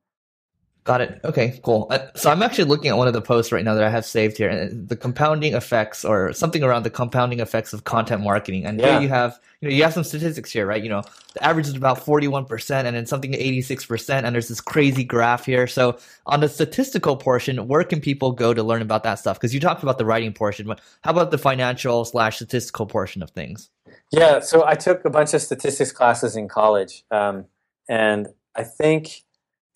Got 0.86 1.02
it. 1.02 1.20
Okay, 1.24 1.60
cool. 1.64 1.88
Uh, 1.92 2.00
so 2.16 2.32
I'm 2.32 2.42
actually 2.42 2.64
looking 2.64 2.90
at 2.90 2.98
one 2.98 3.08
of 3.08 3.14
the 3.14 3.22
posts 3.22 3.52
right 3.52 3.64
now 3.64 3.76
that 3.76 3.84
I 3.84 3.90
have 3.90 4.06
saved 4.06 4.38
here, 4.38 4.50
and 4.50 4.88
the 4.88 4.96
compounding 4.96 5.54
effects, 5.54 6.04
or 6.06 6.34
something 6.34 6.64
around 6.64 6.84
the 6.84 6.90
compounding 6.90 7.42
effects 7.42 7.74
of 7.74 7.84
content 7.84 8.24
marketing. 8.24 8.66
And 8.66 8.80
yeah. 8.80 8.94
here 8.94 9.02
you 9.02 9.10
have, 9.10 9.38
you 9.62 9.70
know, 9.70 9.76
you 9.76 9.84
have 9.84 9.94
some 9.94 10.06
statistics 10.06 10.52
here, 10.52 10.66
right? 10.66 10.82
You 10.82 10.90
know, 10.90 11.04
the 11.34 11.44
average 11.44 11.68
is 11.68 11.76
about 11.76 12.04
41%, 12.04 12.86
and 12.86 12.96
then 12.96 13.06
something 13.06 13.34
to 13.34 13.38
86%, 13.38 14.24
and 14.24 14.34
there's 14.34 14.48
this 14.48 14.62
crazy 14.62 15.04
graph 15.04 15.46
here. 15.46 15.68
So 15.68 16.00
on 16.26 16.40
the 16.40 16.50
statistical 16.50 17.18
portion, 17.18 17.68
where 17.68 17.84
can 17.84 18.00
people 18.00 18.32
go 18.32 18.54
to 18.54 18.64
learn 18.64 18.82
about 18.82 19.04
that 19.04 19.20
stuff? 19.20 19.38
Because 19.38 19.54
you 19.54 19.60
talked 19.60 19.84
about 19.84 19.98
the 19.98 20.06
writing 20.06 20.34
portion, 20.34 20.66
but 20.66 20.80
how 21.04 21.12
about 21.12 21.30
the 21.30 21.38
financial 21.38 22.04
slash 22.06 22.38
statistical 22.38 22.88
portion 22.88 23.22
of 23.22 23.30
things? 23.32 23.70
Yeah, 24.12 24.40
so 24.40 24.66
I 24.66 24.74
took 24.74 25.06
a 25.06 25.10
bunch 25.10 25.34
of 25.34 25.42
statistics 25.42 25.92
classes 25.92 26.36
in 26.36 26.48
college, 26.48 27.04
um, 27.12 27.46
and 27.88 28.30
I 28.56 28.64
think 28.64 29.24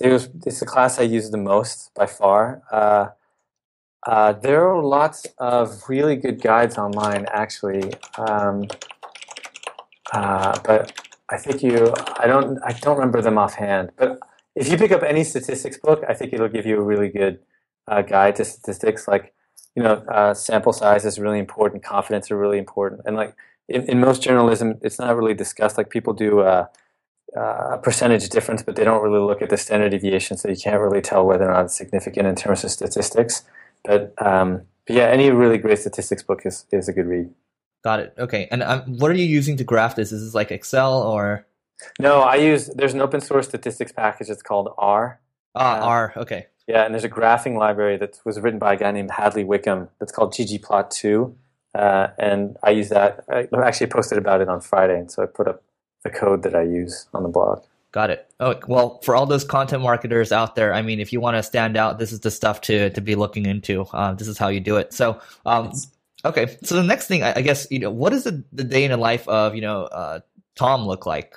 was 0.01 0.29
it's 0.45 0.59
the 0.59 0.65
class 0.65 0.99
I 0.99 1.03
used 1.03 1.31
the 1.31 1.37
most 1.37 1.91
by 1.95 2.07
far. 2.07 2.63
Uh, 2.71 3.09
uh, 4.07 4.33
there 4.33 4.67
are 4.67 4.83
lots 4.83 5.27
of 5.37 5.83
really 5.87 6.15
good 6.15 6.41
guides 6.41 6.77
online, 6.77 7.25
actually, 7.31 7.93
um, 8.17 8.67
uh, 10.11 10.59
but 10.65 10.99
I 11.29 11.37
think 11.37 11.63
you 11.63 11.93
I 12.17 12.27
don't 12.27 12.59
I 12.63 12.73
don't 12.73 12.97
remember 12.97 13.21
them 13.21 13.37
offhand. 13.37 13.91
But 13.97 14.19
if 14.55 14.67
you 14.69 14.77
pick 14.77 14.91
up 14.91 15.03
any 15.03 15.23
statistics 15.23 15.77
book, 15.77 16.03
I 16.09 16.13
think 16.13 16.33
it'll 16.33 16.49
give 16.49 16.65
you 16.65 16.77
a 16.77 16.83
really 16.83 17.09
good 17.09 17.39
uh, 17.87 18.01
guide 18.01 18.35
to 18.37 18.45
statistics. 18.45 19.07
Like 19.07 19.33
you 19.75 19.83
know, 19.83 20.03
uh, 20.11 20.33
sample 20.33 20.73
size 20.73 21.05
is 21.05 21.19
really 21.19 21.39
important, 21.39 21.83
confidence 21.83 22.31
are 22.31 22.37
really 22.37 22.57
important, 22.59 23.01
and 23.05 23.15
like 23.15 23.35
in, 23.67 23.83
in 23.89 23.99
most 23.99 24.21
journalism, 24.21 24.79
it's 24.81 24.99
not 24.99 25.15
really 25.15 25.33
discussed. 25.33 25.77
Like 25.77 25.89
people 25.89 26.13
do 26.13 26.41
a, 26.41 26.69
a, 27.35 27.77
percentage 27.77 28.29
difference, 28.29 28.63
but 28.63 28.75
they 28.75 28.83
don't 28.83 29.01
really 29.01 29.19
look 29.19 29.41
at 29.41 29.49
the 29.49 29.57
standard 29.57 29.89
deviation, 29.89 30.37
so 30.37 30.49
you 30.49 30.55
can't 30.55 30.81
really 30.81 31.01
tell 31.01 31.25
whether 31.25 31.49
or 31.49 31.53
not 31.53 31.65
it's 31.65 31.77
significant 31.77 32.27
in 32.27 32.35
terms 32.35 32.63
of 32.63 32.71
statistics. 32.71 33.43
But, 33.83 34.13
um, 34.23 34.63
but 34.87 34.95
yeah, 34.95 35.05
any 35.05 35.29
really 35.31 35.57
great 35.57 35.79
statistics 35.79 36.23
book 36.23 36.41
is, 36.45 36.65
is 36.71 36.87
a 36.87 36.93
good 36.93 37.07
read. 37.07 37.29
Got 37.83 37.99
it. 37.99 38.13
Okay. 38.17 38.47
And 38.49 38.63
um, 38.63 38.97
what 38.97 39.11
are 39.11 39.15
you 39.15 39.25
using 39.25 39.57
to 39.57 39.63
graph 39.63 39.95
this? 39.95 40.11
Is 40.11 40.23
this 40.23 40.33
like 40.33 40.51
Excel 40.51 41.01
or? 41.01 41.45
No, 41.99 42.21
I 42.21 42.35
use, 42.35 42.67
there's 42.67 42.93
an 42.93 43.01
open 43.01 43.19
source 43.19 43.47
statistics 43.47 43.91
package. 43.91 44.29
It's 44.29 44.41
called 44.41 44.69
R. 44.77 45.19
Ah, 45.55 45.79
uh, 45.79 45.85
R. 45.85 46.13
Okay. 46.15 46.47
Yeah, 46.67 46.85
and 46.85 46.93
there's 46.93 47.03
a 47.03 47.09
graphing 47.09 47.57
library 47.57 47.97
that 47.97 48.19
was 48.23 48.39
written 48.39 48.57
by 48.57 48.73
a 48.73 48.77
guy 48.77 48.91
named 48.91 49.11
Hadley 49.11 49.43
Wickham 49.43 49.89
that's 49.99 50.13
called 50.13 50.33
ggplot2. 50.33 51.33
Uh, 51.73 52.07
and 52.19 52.57
I 52.63 52.71
use 52.71 52.89
that. 52.89 53.25
I 53.29 53.47
actually 53.63 53.87
posted 53.87 54.17
about 54.17 54.41
it 54.41 54.49
on 54.49 54.61
Friday, 54.61 54.97
and 54.99 55.11
so 55.11 55.23
I 55.23 55.25
put 55.25 55.47
up 55.47 55.63
the 56.03 56.09
code 56.09 56.43
that 56.43 56.55
I 56.55 56.63
use 56.63 57.07
on 57.13 57.23
the 57.23 57.29
blog. 57.29 57.63
Got 57.91 58.09
it. 58.09 58.31
Oh, 58.39 58.55
well, 58.67 58.99
for 59.03 59.15
all 59.15 59.27
those 59.27 59.43
content 59.43 59.83
marketers 59.83 60.31
out 60.31 60.55
there, 60.55 60.73
I 60.73 60.81
mean, 60.81 60.99
if 60.99 61.13
you 61.13 61.19
want 61.19 61.37
to 61.37 61.43
stand 61.43 61.77
out, 61.77 61.99
this 61.99 62.11
is 62.11 62.21
the 62.21 62.31
stuff 62.31 62.61
to 62.61 62.89
to 62.89 63.01
be 63.01 63.15
looking 63.15 63.45
into. 63.45 63.83
Uh, 63.93 64.13
this 64.13 64.27
is 64.27 64.37
how 64.37 64.47
you 64.47 64.59
do 64.59 64.77
it. 64.77 64.93
So, 64.93 65.21
um, 65.45 65.71
okay. 66.25 66.57
So 66.63 66.75
the 66.75 66.83
next 66.83 67.07
thing, 67.07 67.21
I, 67.21 67.33
I, 67.35 67.41
guess, 67.41 67.67
you 67.69 67.77
know, 67.77 67.91
what 67.91 68.09
does 68.09 68.23
the, 68.23 68.43
the 68.51 68.63
day 68.63 68.83
in 68.83 68.89
the 68.89 68.97
life 68.97 69.27
of 69.27 69.53
you 69.53 69.61
know 69.61 69.83
uh, 69.83 70.21
Tom 70.55 70.87
look 70.87 71.05
like? 71.05 71.35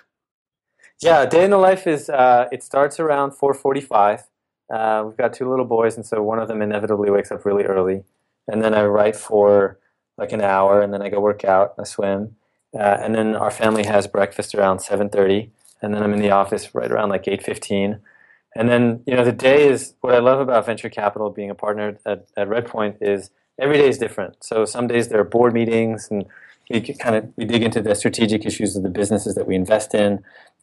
Yeah, 1.01 1.27
day 1.27 1.45
in 1.45 1.51
the 1.51 1.59
life 1.59 1.87
is 1.87 2.09
uh, 2.09 2.49
it 2.51 2.63
starts 2.63 2.99
around 2.99 3.33
4:45. 3.33 4.25
Uh, 4.73 5.05
we've 5.07 5.17
got 5.17 5.35
two 5.35 5.49
little 5.49 5.67
boys, 5.67 5.97
and 5.97 6.07
so 6.07 6.23
one 6.23 6.39
of 6.39 6.49
them 6.49 6.63
inevitably 6.63 7.11
wakes 7.11 7.31
up 7.31 7.45
really 7.45 7.65
early, 7.65 8.05
and 8.49 8.63
then 8.65 8.75
I 8.75 8.85
write 8.87 9.15
for 9.15 9.79
like 10.19 10.33
an 10.33 10.43
hour, 10.43 10.81
and 10.81 10.93
then 10.93 11.03
I 11.03 11.09
go 11.09 11.21
work 11.21 11.45
out, 11.45 11.75
I 11.79 11.85
swim, 11.85 12.37
uh, 12.75 12.99
and 13.01 13.15
then 13.15 13.37
our 13.37 13.51
family 13.51 13.85
has 13.85 14.07
breakfast 14.07 14.55
around 14.55 14.79
7:30, 14.79 15.51
and 15.83 15.95
then 15.95 16.03
I'm 16.03 16.13
in 16.13 16.21
the 16.21 16.31
office 16.31 16.75
right 16.75 16.91
around 16.91 17.11
like 17.11 17.25
8:15, 17.25 18.01
and 18.55 18.69
then 18.69 19.03
you 19.07 19.15
know 19.15 19.25
the 19.25 19.33
day 19.33 19.69
is 19.69 19.95
what 20.01 20.15
I 20.15 20.19
love 20.19 20.41
about 20.41 20.67
venture 20.67 20.89
capital 20.89 21.31
being 21.31 21.51
a 21.51 21.55
partner 21.55 21.99
at, 22.07 22.27
at 22.37 22.49
Redpoint 22.49 22.97
is 23.01 23.31
every 23.59 23.79
day 23.79 23.89
is 23.89 23.99
different. 23.99 24.43
So 24.43 24.65
some 24.65 24.87
days 24.87 25.09
there 25.09 25.21
are 25.21 25.25
board 25.25 25.55
meetings 25.55 26.09
and 26.11 26.27
we 26.71 26.81
kind 26.81 27.17
of 27.17 27.33
we 27.37 27.45
dig 27.45 27.63
into 27.63 27.81
the 27.81 27.95
strategic 27.95 28.45
issues 28.45 28.77
of 28.77 28.83
the 28.83 28.89
businesses 28.89 29.35
that 29.35 29.47
we 29.47 29.55
invest 29.55 29.95
in. 29.95 30.23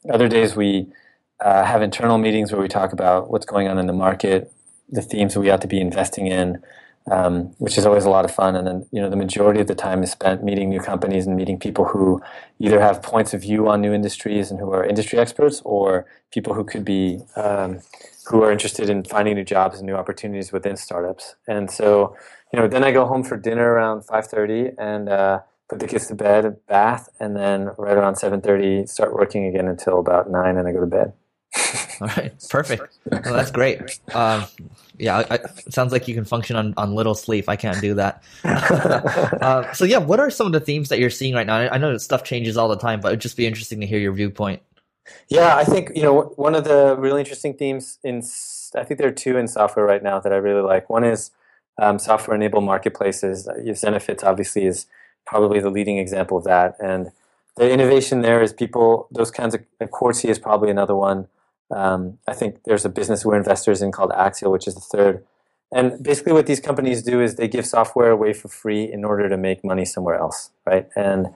Other 0.10 0.28
days 0.28 0.56
we 0.56 0.88
uh, 1.40 1.64
have 1.64 1.82
internal 1.82 2.18
meetings 2.18 2.52
where 2.52 2.62
we 2.62 2.68
talk 2.68 2.94
about 2.94 3.30
what's 3.30 3.46
going 3.46 3.68
on 3.68 3.78
in 3.78 3.88
the 3.88 3.94
market, 3.94 4.52
the 4.90 5.02
themes 5.02 5.34
that 5.34 5.40
we 5.40 5.50
ought 5.50 5.62
to 5.62 5.68
be 5.68 5.80
investing 5.80 6.28
in, 6.28 6.62
um, 7.12 7.54
which 7.58 7.78
is 7.78 7.86
always 7.86 8.06
a 8.06 8.10
lot 8.10 8.26
of 8.26 8.32
fun. 8.32 8.56
And 8.56 8.66
then, 8.68 8.88
you 8.92 9.02
know, 9.02 9.10
the 9.10 9.16
majority 9.16 9.60
of 9.60 9.68
the 9.68 9.76
time 9.76 10.04
is 10.04 10.12
spent 10.12 10.44
meeting 10.44 10.70
new 10.70 10.80
companies 10.80 11.28
and 11.28 11.36
meeting 11.36 11.60
people 11.60 11.86
who 11.86 12.22
either 12.60 12.80
have 12.80 13.02
points 13.02 13.34
of 13.34 13.42
view 13.42 13.68
on 13.68 13.82
new 13.82 13.94
industries 13.94 14.52
and 14.52 14.60
who 14.60 14.72
are 14.72 14.84
industry 14.86 15.20
experts, 15.20 15.62
or 15.66 16.06
people 16.32 16.54
who 16.54 16.64
could 16.64 16.86
be 16.86 17.20
um, 17.36 17.80
who 18.28 18.44
are 18.44 18.52
interested 18.52 18.90
in 18.90 19.04
finding 19.04 19.36
new 19.36 19.44
jobs 19.44 19.80
and 19.80 19.86
new 19.86 19.96
opportunities 19.96 20.52
within 20.52 20.78
startups. 20.78 21.36
And 21.48 21.70
so, 21.70 22.16
you 22.52 22.60
know, 22.60 22.68
then 22.68 22.84
I 22.84 22.92
go 22.92 23.06
home 23.06 23.24
for 23.24 23.38
dinner 23.38 23.74
around 23.74 24.04
five 24.04 24.28
thirty 24.28 24.72
and. 24.78 25.10
Uh, 25.10 25.40
put 25.70 25.80
the 25.80 25.88
kids 25.88 26.08
to 26.08 26.14
bed, 26.14 26.58
bath, 26.68 27.08
and 27.22 27.38
then 27.38 27.70
right 27.78 27.96
around 27.96 28.18
seven 28.18 28.42
thirty, 28.42 28.86
start 28.86 29.14
working 29.14 29.46
again 29.46 29.68
until 29.68 29.98
about 29.98 30.30
nine, 30.30 30.58
and 30.58 30.68
I 30.68 30.74
go 30.74 30.82
to 30.82 30.86
bed. 30.86 31.14
All 32.02 32.08
right, 32.08 32.34
perfect. 32.50 32.98
Well, 33.06 33.22
that's 33.34 33.52
great. 33.52 34.00
Um, 34.14 34.46
yeah, 34.98 35.24
I, 35.30 35.36
it 35.36 35.74
sounds 35.74 35.92
like 35.92 36.08
you 36.08 36.16
can 36.16 36.26
function 36.26 36.56
on, 36.56 36.74
on 36.78 36.96
little 36.96 37.16
sleep. 37.16 37.48
I 37.48 37.56
can't 37.56 37.80
do 37.80 37.94
that. 37.96 38.24
uh, 38.44 39.72
so, 39.74 39.86
yeah, 39.86 40.00
what 40.00 40.20
are 40.20 40.30
some 40.30 40.48
of 40.48 40.54
the 40.54 40.60
themes 40.60 40.90
that 40.90 41.00
you're 41.00 41.10
seeing 41.10 41.34
right 41.34 41.46
now? 41.46 41.56
I, 41.56 41.78
know 41.78 41.98
stuff 41.98 42.24
changes 42.24 42.58
all 42.58 42.68
the 42.68 42.78
time, 42.78 43.02
but 43.02 43.10
it'd 43.10 43.22
just 43.22 43.38
be 43.38 43.46
interesting 43.46 43.80
to 43.82 43.88
hear 43.88 44.00
your 44.00 44.14
viewpoint. 44.14 44.62
Yeah, 45.28 45.56
I 45.56 45.64
think 45.64 45.92
you 45.96 46.02
know 46.02 46.34
one 46.38 46.56
of 46.56 46.64
the 46.64 46.96
really 46.98 47.20
interesting 47.20 47.54
themes 47.54 48.00
in 48.04 48.24
I 48.76 48.84
think 48.84 49.00
there 49.00 49.08
are 49.08 49.12
two 49.12 49.38
in 49.38 49.48
software 49.48 49.86
right 49.86 50.02
now 50.02 50.20
that 50.20 50.32
I 50.32 50.38
really 50.38 50.62
like. 50.62 50.90
One 50.90 51.04
is 51.04 51.32
um, 51.78 52.00
software-enabled 52.00 52.64
marketplaces. 52.64 53.48
Zenefits 53.48 54.24
obviously 54.24 54.66
is 54.66 54.86
probably 55.26 55.60
the 55.60 55.70
leading 55.70 55.98
example 55.98 56.38
of 56.38 56.46
that, 56.46 56.78
and 56.80 57.12
the 57.58 57.70
innovation 57.70 58.22
there 58.22 58.42
is 58.42 58.54
people 58.54 59.08
those 59.12 59.32
kinds 59.32 59.54
of 59.56 59.62
Quartzy 59.82 60.30
is 60.30 60.40
probably 60.40 60.70
another 60.70 60.96
one. 60.96 61.28
Um, 61.72 62.20
I 62.28 62.34
think 62.34 62.64
there's 62.66 62.86
a 62.86 62.90
business 62.90 63.26
we're 63.26 63.38
investors 63.38 63.82
in 63.82 63.92
called 63.92 64.12
Axial, 64.12 64.52
which 64.52 64.68
is 64.68 64.76
the 64.76 64.82
third. 64.82 65.24
And 65.74 66.04
basically, 66.04 66.34
what 66.34 66.46
these 66.46 66.60
companies 66.60 67.02
do 67.02 67.20
is 67.20 67.36
they 67.36 67.48
give 67.48 67.66
software 67.66 68.12
away 68.12 68.34
for 68.34 68.48
free 68.48 68.84
in 68.84 69.04
order 69.04 69.28
to 69.28 69.38
make 69.38 69.64
money 69.64 69.86
somewhere 69.86 70.16
else, 70.16 70.52
right? 70.66 70.88
And 70.96 71.28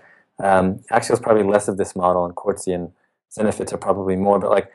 um, 0.44 0.84
Axial 0.92 1.14
is 1.14 1.20
probably 1.20 1.44
less 1.44 1.68
of 1.68 1.78
this 1.78 1.96
model, 1.96 2.24
and 2.26 2.36
Quartzy 2.36 2.76
and 2.76 2.92
Zenefits 3.36 3.74
are 3.74 3.78
probably 3.78 4.16
more. 4.16 4.38
But 4.40 4.52
like, 4.52 4.72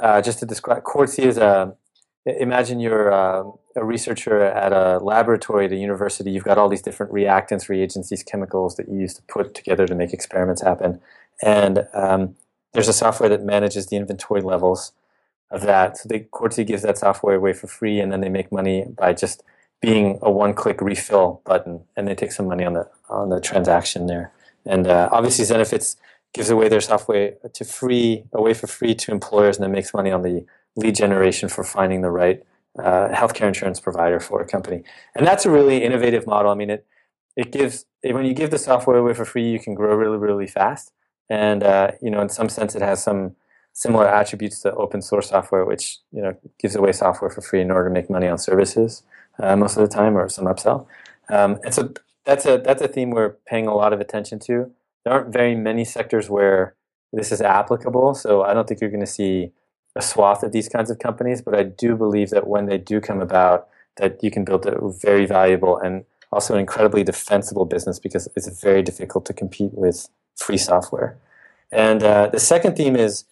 uh, 0.00 0.22
just 0.22 0.40
to 0.40 0.46
describe, 0.46 0.82
Quartzy 0.82 1.24
is 1.24 1.38
a 1.38 1.76
imagine 2.26 2.80
you're 2.80 3.12
uh, 3.12 3.44
a 3.76 3.84
researcher 3.84 4.40
at 4.42 4.72
a 4.72 4.98
laboratory 4.98 5.66
at 5.66 5.72
a 5.72 5.76
university. 5.76 6.30
You've 6.30 6.44
got 6.44 6.58
all 6.58 6.68
these 6.68 6.82
different 6.82 7.12
reactants, 7.12 7.68
reagents, 7.68 8.10
these 8.10 8.22
chemicals 8.22 8.76
that 8.76 8.88
you 8.88 8.98
use 8.98 9.14
to 9.14 9.22
put 9.22 9.54
together 9.54 9.86
to 9.86 9.94
make 9.94 10.12
experiments 10.12 10.62
happen. 10.62 11.00
And 11.42 11.86
um, 11.94 12.36
there's 12.76 12.88
a 12.88 12.92
software 12.92 13.30
that 13.30 13.42
manages 13.42 13.86
the 13.86 13.96
inventory 13.96 14.42
levels 14.42 14.92
of 15.50 15.62
that. 15.62 15.96
So 15.96 16.08
the 16.10 16.20
Quartzy 16.20 16.66
gives 16.66 16.82
that 16.82 16.98
software 16.98 17.34
away 17.34 17.54
for 17.54 17.68
free, 17.68 18.00
and 18.00 18.12
then 18.12 18.20
they 18.20 18.28
make 18.28 18.52
money 18.52 18.84
by 19.02 19.14
just 19.14 19.42
being 19.80 20.18
a 20.20 20.30
one-click 20.30 20.82
refill 20.82 21.40
button, 21.46 21.80
and 21.96 22.06
they 22.06 22.14
take 22.14 22.32
some 22.32 22.46
money 22.46 22.64
on 22.64 22.74
the 22.74 22.86
on 23.08 23.30
the 23.30 23.40
transaction 23.40 24.06
there. 24.06 24.30
And 24.66 24.86
uh, 24.86 25.08
obviously, 25.10 25.46
Zenefits 25.46 25.96
gives 26.34 26.50
away 26.50 26.68
their 26.68 26.82
software 26.82 27.32
to 27.50 27.64
free 27.64 28.24
away 28.34 28.52
for 28.52 28.66
free 28.66 28.94
to 28.94 29.10
employers, 29.10 29.56
and 29.56 29.64
then 29.64 29.72
makes 29.72 29.94
money 29.94 30.10
on 30.10 30.20
the 30.20 30.44
lead 30.76 30.94
generation 30.94 31.48
for 31.48 31.64
finding 31.64 32.02
the 32.02 32.10
right 32.10 32.44
uh, 32.78 33.08
healthcare 33.08 33.48
insurance 33.48 33.80
provider 33.80 34.20
for 34.20 34.42
a 34.42 34.46
company. 34.46 34.82
And 35.14 35.26
that's 35.26 35.46
a 35.46 35.50
really 35.50 35.82
innovative 35.82 36.26
model. 36.26 36.50
I 36.52 36.54
mean, 36.54 36.68
it 36.68 36.84
it 37.36 37.52
gives 37.52 37.86
when 38.02 38.26
you 38.26 38.34
give 38.34 38.50
the 38.50 38.58
software 38.58 38.98
away 38.98 39.14
for 39.14 39.24
free, 39.24 39.48
you 39.48 39.60
can 39.60 39.74
grow 39.74 39.94
really 39.96 40.18
really 40.18 40.46
fast. 40.46 40.92
And 41.28 41.62
uh, 41.62 41.92
you 42.00 42.10
know, 42.10 42.20
in 42.20 42.28
some 42.28 42.48
sense, 42.48 42.74
it 42.74 42.82
has 42.82 43.02
some 43.02 43.36
similar 43.72 44.08
attributes 44.08 44.60
to 44.60 44.74
open 44.74 45.02
source 45.02 45.28
software, 45.28 45.64
which 45.64 45.98
you 46.12 46.22
know 46.22 46.36
gives 46.58 46.74
away 46.74 46.92
software 46.92 47.30
for 47.30 47.40
free 47.40 47.60
in 47.60 47.70
order 47.70 47.88
to 47.88 47.92
make 47.92 48.08
money 48.08 48.28
on 48.28 48.38
services 48.38 49.02
uh, 49.38 49.56
most 49.56 49.76
of 49.76 49.88
the 49.88 49.94
time, 49.94 50.16
or 50.16 50.28
some 50.28 50.46
upsell. 50.46 50.86
Um, 51.28 51.58
and 51.64 51.74
so 51.74 51.92
that's 52.24 52.46
a 52.46 52.58
that's 52.58 52.82
a 52.82 52.88
theme 52.88 53.10
we're 53.10 53.36
paying 53.46 53.66
a 53.66 53.74
lot 53.74 53.92
of 53.92 54.00
attention 54.00 54.38
to. 54.40 54.70
There 55.04 55.12
aren't 55.12 55.32
very 55.32 55.54
many 55.54 55.84
sectors 55.84 56.28
where 56.28 56.74
this 57.12 57.32
is 57.32 57.40
applicable, 57.40 58.14
so 58.14 58.42
I 58.42 58.54
don't 58.54 58.68
think 58.68 58.80
you're 58.80 58.90
going 58.90 59.00
to 59.00 59.06
see 59.06 59.52
a 59.94 60.02
swath 60.02 60.42
of 60.42 60.52
these 60.52 60.68
kinds 60.68 60.90
of 60.90 60.98
companies, 60.98 61.40
but 61.40 61.54
I 61.54 61.62
do 61.62 61.96
believe 61.96 62.30
that 62.30 62.46
when 62.46 62.66
they 62.66 62.76
do 62.76 63.00
come 63.00 63.20
about, 63.20 63.68
that 63.96 64.22
you 64.22 64.30
can 64.30 64.44
build 64.44 64.66
a 64.66 64.76
very 64.88 65.24
valuable 65.24 65.78
and 65.78 66.04
also 66.32 66.54
an 66.54 66.60
incredibly 66.60 67.02
defensible 67.02 67.64
business 67.64 67.98
because 67.98 68.28
it's 68.36 68.60
very 68.60 68.82
difficult 68.82 69.24
to 69.26 69.32
compete 69.32 69.72
with 69.72 70.08
free 70.36 70.58
software. 70.58 71.16
And 71.72 72.02
uh, 72.02 72.28
the 72.28 72.40
second 72.40 72.76
theme 72.76 72.96
is 72.96 73.24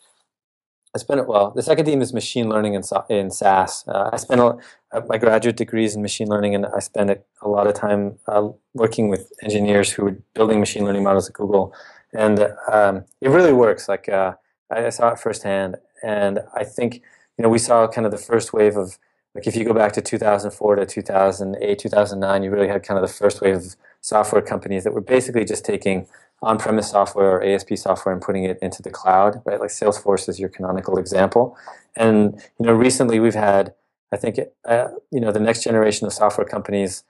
I 0.94 0.98
spent 0.98 1.26
well. 1.26 1.50
The 1.50 1.62
second 1.62 1.86
theme 1.86 2.00
is 2.00 2.12
machine 2.12 2.48
learning 2.48 2.74
in, 2.74 2.82
in 3.08 3.30
SaaS. 3.30 3.84
Uh, 3.88 4.10
I 4.12 4.16
spent 4.16 4.40
a, 4.40 4.56
uh, 4.92 5.00
my 5.08 5.18
graduate 5.18 5.56
degrees 5.56 5.96
in 5.96 6.02
machine 6.02 6.28
learning, 6.28 6.54
and 6.54 6.66
I 6.66 6.78
spent 6.78 7.10
a, 7.10 7.48
lot 7.48 7.66
of 7.66 7.74
time 7.74 8.16
uh, 8.28 8.48
working 8.74 9.08
with 9.08 9.32
engineers 9.42 9.90
who 9.90 10.04
were 10.04 10.16
building 10.34 10.60
machine 10.60 10.84
learning 10.84 11.02
models 11.02 11.28
at 11.28 11.34
Google, 11.34 11.74
and 12.12 12.54
um, 12.70 13.04
it 13.20 13.28
really 13.28 13.52
works. 13.52 13.88
Like 13.88 14.08
uh, 14.08 14.34
I 14.70 14.88
saw 14.90 15.08
it 15.08 15.18
firsthand, 15.18 15.76
and 16.04 16.38
I 16.54 16.62
think 16.62 17.02
you 17.38 17.42
know 17.42 17.48
we 17.48 17.58
saw 17.58 17.88
kind 17.88 18.06
of 18.06 18.12
the 18.12 18.18
first 18.18 18.52
wave 18.52 18.76
of 18.76 18.96
like 19.34 19.48
if 19.48 19.56
you 19.56 19.64
go 19.64 19.74
back 19.74 19.92
to 19.94 20.00
2004 20.00 20.76
to 20.76 20.86
2008, 20.86 21.78
2009, 21.78 22.42
you 22.44 22.50
really 22.50 22.68
had 22.68 22.84
kind 22.84 23.02
of 23.02 23.08
the 23.08 23.12
first 23.12 23.40
wave 23.40 23.56
of 23.56 23.76
software 24.00 24.42
companies 24.42 24.84
that 24.84 24.92
were 24.92 25.00
basically 25.00 25.44
just 25.44 25.64
taking 25.64 26.06
on-premise 26.44 26.90
software 26.90 27.36
or 27.36 27.42
ASP 27.42 27.76
software 27.76 28.12
and 28.12 28.22
putting 28.22 28.44
it 28.44 28.58
into 28.62 28.82
the 28.82 28.90
cloud, 28.90 29.42
right? 29.44 29.60
Like 29.60 29.70
Salesforce 29.70 30.28
is 30.28 30.38
your 30.38 30.48
canonical 30.48 30.98
example. 30.98 31.56
And 31.96 32.40
you 32.58 32.66
know, 32.66 32.72
recently 32.72 33.20
we've 33.20 33.34
had, 33.34 33.74
I 34.12 34.16
think, 34.16 34.38
uh, 34.64 34.88
you 35.10 35.20
know, 35.20 35.32
the 35.32 35.40
next 35.40 35.64
generation 35.64 36.06
of 36.06 36.12
software 36.12 36.46
companies, 36.46 37.04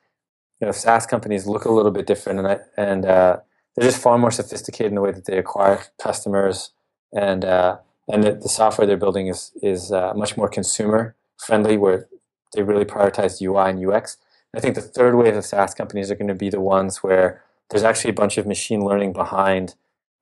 you 0.61 0.67
know, 0.67 0.73
SaaS 0.73 1.07
companies 1.07 1.47
look 1.47 1.65
a 1.65 1.73
little 1.73 1.91
bit 1.91 2.07
different, 2.07 2.39
and 2.39 2.49
I, 2.49 2.59
and 2.77 3.05
uh, 3.05 3.39
they're 3.75 3.89
just 3.89 4.01
far 4.01 4.19
more 4.19 4.31
sophisticated 4.31 4.93
in 4.93 4.95
the 4.95 5.01
way 5.01 5.11
that 5.11 5.27
they 5.27 5.37
acquire 5.37 5.83
customers 6.01 6.71
and 7.13 7.45
uh, 7.45 7.79
and 8.09 8.23
the, 8.23 8.33
the, 8.33 8.49
software 8.49 8.87
they're 8.87 8.97
building 8.97 9.29
is 9.29 9.53
is 9.63 9.93
uh, 9.93 10.13
much 10.15 10.37
more 10.37 10.49
consumer 10.49 11.15
friendly, 11.39 11.77
where 11.77 12.09
they 12.55 12.63
really 12.63 12.85
prioritize 12.85 13.41
UI 13.41 13.71
and 13.71 13.87
UX. 13.87 14.17
I 14.55 14.61
think 14.61 14.75
the 14.75 14.83
third 14.83 15.17
wave 15.17 15.37
of 15.37 15.45
SaaS 15.45 15.75
companies 15.75 16.11
are 16.11 16.15
going 16.15 16.29
to 16.29 16.35
be 16.35 16.51
the 16.51 16.61
ones 16.61 17.03
where 17.03 17.43
there's 17.71 17.83
actually 17.83 18.11
a 18.11 18.15
bunch 18.15 18.39
of 18.39 18.47
machine 18.47 18.85
learning 18.85 19.13
behind 19.13 19.75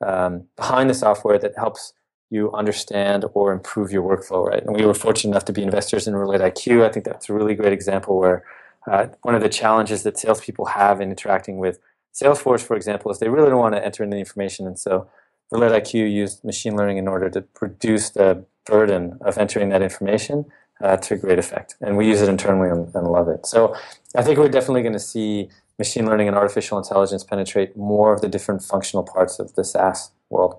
um, 0.05 0.45
behind 0.57 0.91
the 0.91 0.95
software 0.95 1.39
that 1.39 1.57
helps 1.57 1.93
you 2.29 2.51
understand 2.53 3.25
or 3.35 3.53
improve 3.53 3.93
your 3.93 4.03
workflow, 4.03 4.45
right? 4.47 4.65
And 4.65 4.75
we 4.75 4.85
were 4.85 4.95
fortunate 4.95 5.31
enough 5.31 5.45
to 5.45 5.53
be 5.53 5.63
investors 5.63 6.09
in 6.09 6.17
Relate 6.17 6.41
IQ. 6.41 6.83
I 6.83 6.91
think 6.91 7.05
that's 7.05 7.29
a 7.29 7.35
really 7.35 7.55
great 7.55 7.73
example 7.73 8.19
where 8.19 8.43
uh, 8.91 9.09
one 9.21 9.35
of 9.35 9.43
the 9.43 9.49
challenges 9.49 10.03
that 10.03 10.19
salespeople 10.19 10.65
have 10.65 11.01
in 11.01 11.11
interacting 11.11 11.59
with 11.59 11.79
Salesforce, 12.13 12.61
for 12.61 12.77
example, 12.77 13.11
is 13.11 13.19
they 13.19 13.29
really 13.29 13.49
don't 13.49 13.61
want 13.61 13.75
to 13.75 13.85
enter 13.85 14.03
in 14.03 14.11
the 14.11 14.19
information, 14.19 14.67
and 14.67 14.79
so 14.79 15.09
Relate 15.51 15.83
IQ 15.83 16.11
used 16.11 16.45
machine 16.45 16.77
learning 16.77 16.97
in 16.97 17.07
order 17.07 17.29
to 17.29 17.45
reduce 17.61 18.09
the 18.11 18.45
burden 18.65 19.19
of 19.21 19.37
entering 19.37 19.69
that 19.69 19.83
information 19.83 20.47
uh, 20.83 20.97
to 20.97 21.17
great 21.17 21.39
effect. 21.39 21.77
And 21.83 21.99
we 21.99 22.09
use 22.09 22.23
it 22.23 22.29
internally 22.31 22.71
and, 22.71 22.95
and 22.95 23.07
love 23.07 23.29
it. 23.29 23.45
So 23.45 23.77
I 24.17 24.23
think 24.23 24.39
we're 24.39 24.49
definitely 24.49 24.81
going 24.81 24.95
to 24.95 24.99
see 24.99 25.51
machine 25.83 26.07
learning 26.07 26.29
and 26.29 26.37
artificial 26.37 26.79
intelligence 26.79 27.25
penetrate 27.25 27.77
more 27.77 28.15
of 28.15 28.21
the 28.21 28.29
different 28.29 28.63
functional 28.63 29.03
parts 29.03 29.41
of 29.41 29.55
the 29.57 29.65
SaaS 29.65 30.13
world. 30.31 30.55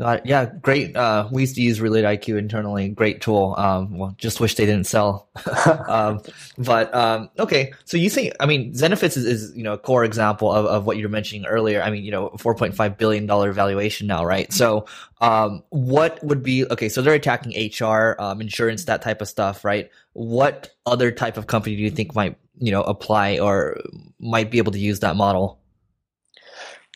Uh, 0.00 0.18
yeah, 0.24 0.46
great. 0.60 0.96
Uh, 0.96 1.28
we 1.30 1.42
used 1.42 1.54
to 1.54 1.62
use 1.62 1.80
Relate 1.80 2.04
IQ 2.04 2.36
internally. 2.36 2.88
Great 2.88 3.20
tool. 3.20 3.54
Um, 3.56 3.96
well, 3.96 4.12
just 4.18 4.40
wish 4.40 4.56
they 4.56 4.66
didn't 4.66 4.88
sell. 4.88 5.28
um, 5.88 6.20
but 6.58 6.92
um, 6.92 7.30
okay, 7.38 7.72
so 7.84 7.96
you 7.96 8.10
think? 8.10 8.34
I 8.40 8.46
mean, 8.46 8.72
Zenefits 8.72 9.16
is, 9.16 9.24
is, 9.24 9.56
you 9.56 9.62
know 9.62 9.74
a 9.74 9.78
core 9.78 10.04
example 10.04 10.50
of, 10.50 10.66
of 10.66 10.84
what 10.84 10.96
you 10.96 11.04
were 11.04 11.10
mentioning 11.10 11.46
earlier. 11.46 11.80
I 11.80 11.90
mean, 11.90 12.02
you 12.02 12.10
know, 12.10 12.30
four 12.40 12.56
point 12.56 12.74
five 12.74 12.98
billion 12.98 13.26
dollar 13.26 13.52
valuation 13.52 14.08
now, 14.08 14.24
right? 14.24 14.52
So, 14.52 14.86
um, 15.20 15.62
what 15.68 16.22
would 16.24 16.42
be 16.42 16.66
okay? 16.66 16.88
So 16.88 17.00
they're 17.00 17.14
attacking 17.14 17.52
HR, 17.70 18.16
um, 18.18 18.40
insurance, 18.40 18.86
that 18.86 19.00
type 19.00 19.20
of 19.20 19.28
stuff, 19.28 19.64
right? 19.64 19.90
What 20.14 20.74
other 20.86 21.12
type 21.12 21.36
of 21.36 21.46
company 21.46 21.76
do 21.76 21.82
you 21.82 21.90
think 21.90 22.16
might 22.16 22.36
you 22.58 22.72
know 22.72 22.82
apply 22.82 23.38
or 23.38 23.80
might 24.18 24.50
be 24.50 24.58
able 24.58 24.72
to 24.72 24.78
use 24.80 24.98
that 25.00 25.14
model? 25.14 25.60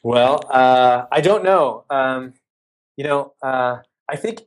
Well, 0.03 0.49
uh, 0.51 1.07
I 1.13 1.21
don't 1.21 1.45
know. 1.45 1.85
Um, 1.91 2.35
you 2.99 3.05
know, 3.05 3.33
uh, 3.43 3.77
I 4.09 4.17
think 4.17 4.43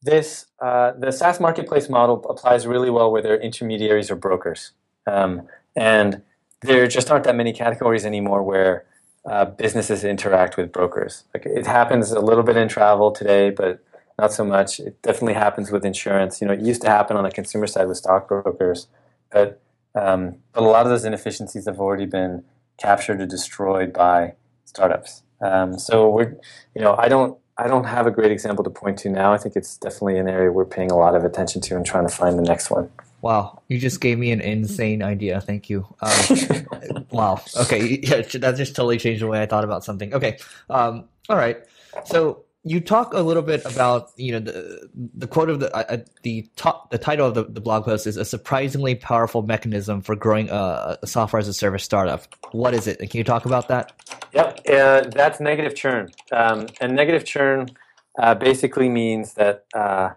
this 0.00 0.46
uh, 0.62 0.92
the 0.92 1.10
SaaS 1.10 1.40
marketplace 1.40 1.88
model 1.88 2.24
applies 2.30 2.68
really 2.68 2.88
well 2.88 3.10
where 3.10 3.20
there 3.20 3.34
are 3.34 3.40
intermediaries 3.40 4.12
or 4.12 4.16
brokers, 4.16 4.70
um, 5.08 5.48
and 5.74 6.22
there 6.62 6.86
just 6.86 7.10
aren't 7.10 7.24
that 7.24 7.34
many 7.34 7.52
categories 7.52 8.06
anymore 8.06 8.44
where 8.44 8.84
uh, 9.28 9.46
businesses 9.46 10.04
interact 10.04 10.56
with 10.56 10.70
brokers. 10.70 11.24
Like 11.34 11.46
it 11.46 11.66
happens 11.66 12.12
a 12.12 12.20
little 12.20 12.44
bit 12.44 12.56
in 12.56 12.68
travel 12.68 13.10
today, 13.10 13.50
but 13.50 13.84
not 14.20 14.32
so 14.32 14.44
much. 14.44 14.78
It 14.78 15.02
definitely 15.02 15.34
happens 15.34 15.72
with 15.72 15.84
insurance. 15.84 16.40
You 16.40 16.46
know, 16.46 16.52
it 16.52 16.60
used 16.60 16.82
to 16.82 16.88
happen 16.88 17.16
on 17.16 17.24
the 17.24 17.32
consumer 17.32 17.66
side 17.66 17.88
with 17.88 17.96
stockbrokers, 17.96 18.86
but 19.32 19.60
um, 19.96 20.36
but 20.52 20.62
a 20.62 20.66
lot 20.66 20.86
of 20.86 20.90
those 20.90 21.04
inefficiencies 21.04 21.66
have 21.66 21.80
already 21.80 22.06
been 22.06 22.44
captured 22.78 23.20
or 23.20 23.26
destroyed 23.26 23.92
by 23.92 24.34
startups. 24.64 25.24
Um, 25.40 25.76
so 25.76 26.08
we're, 26.08 26.36
you 26.76 26.80
know, 26.80 26.94
I 26.96 27.08
don't 27.08 27.36
I 27.56 27.68
don't 27.68 27.84
have 27.84 28.06
a 28.06 28.10
great 28.10 28.32
example 28.32 28.64
to 28.64 28.70
point 28.70 28.98
to 29.00 29.08
now. 29.08 29.32
I 29.32 29.38
think 29.38 29.54
it's 29.54 29.76
definitely 29.76 30.18
an 30.18 30.28
area 30.28 30.50
we're 30.50 30.64
paying 30.64 30.90
a 30.90 30.96
lot 30.96 31.14
of 31.14 31.24
attention 31.24 31.60
to 31.62 31.76
and 31.76 31.86
trying 31.86 32.06
to 32.06 32.12
find 32.12 32.38
the 32.38 32.42
next 32.42 32.70
one. 32.70 32.90
Wow, 33.22 33.62
you 33.68 33.78
just 33.78 34.00
gave 34.00 34.18
me 34.18 34.32
an 34.32 34.40
insane 34.40 35.02
idea. 35.02 35.40
Thank 35.40 35.70
you. 35.70 35.86
Um, 36.02 37.06
wow. 37.10 37.40
Okay, 37.60 38.00
yeah, 38.02 38.22
that 38.38 38.56
just 38.56 38.76
totally 38.76 38.98
changed 38.98 39.22
the 39.22 39.28
way 39.28 39.40
I 39.40 39.46
thought 39.46 39.64
about 39.64 39.84
something. 39.84 40.12
Okay. 40.12 40.38
Um, 40.68 41.04
all 41.28 41.36
right. 41.36 41.58
So 42.04 42.43
you 42.64 42.80
talk 42.80 43.12
a 43.12 43.20
little 43.20 43.42
bit 43.42 43.62
about 43.66 44.10
you 44.16 44.32
know 44.32 44.40
the 44.40 44.88
the 45.14 45.26
quote 45.26 45.50
of 45.50 45.60
the 45.60 45.74
uh, 45.76 45.98
the 46.22 46.48
top 46.56 46.90
the 46.90 46.98
title 46.98 47.28
of 47.28 47.34
the, 47.34 47.44
the 47.44 47.60
blog 47.60 47.84
post 47.84 48.06
is 48.06 48.16
a 48.16 48.24
surprisingly 48.24 48.94
powerful 48.94 49.42
mechanism 49.42 50.00
for 50.00 50.16
growing 50.16 50.48
a, 50.50 50.98
a 51.02 51.06
software 51.06 51.38
as 51.38 51.46
a 51.46 51.54
service 51.54 51.84
startup. 51.84 52.22
What 52.52 52.72
is 52.74 52.86
it? 52.86 53.00
And 53.00 53.10
Can 53.10 53.18
you 53.18 53.24
talk 53.24 53.44
about 53.44 53.68
that? 53.68 53.92
Yep, 54.32 54.60
uh, 54.68 55.00
that's 55.10 55.40
negative 55.40 55.74
churn, 55.74 56.10
um, 56.32 56.66
and 56.80 56.96
negative 56.96 57.24
churn 57.24 57.68
uh, 58.18 58.34
basically 58.34 58.88
means 58.88 59.34
that 59.34 59.66
uh, 59.74 60.10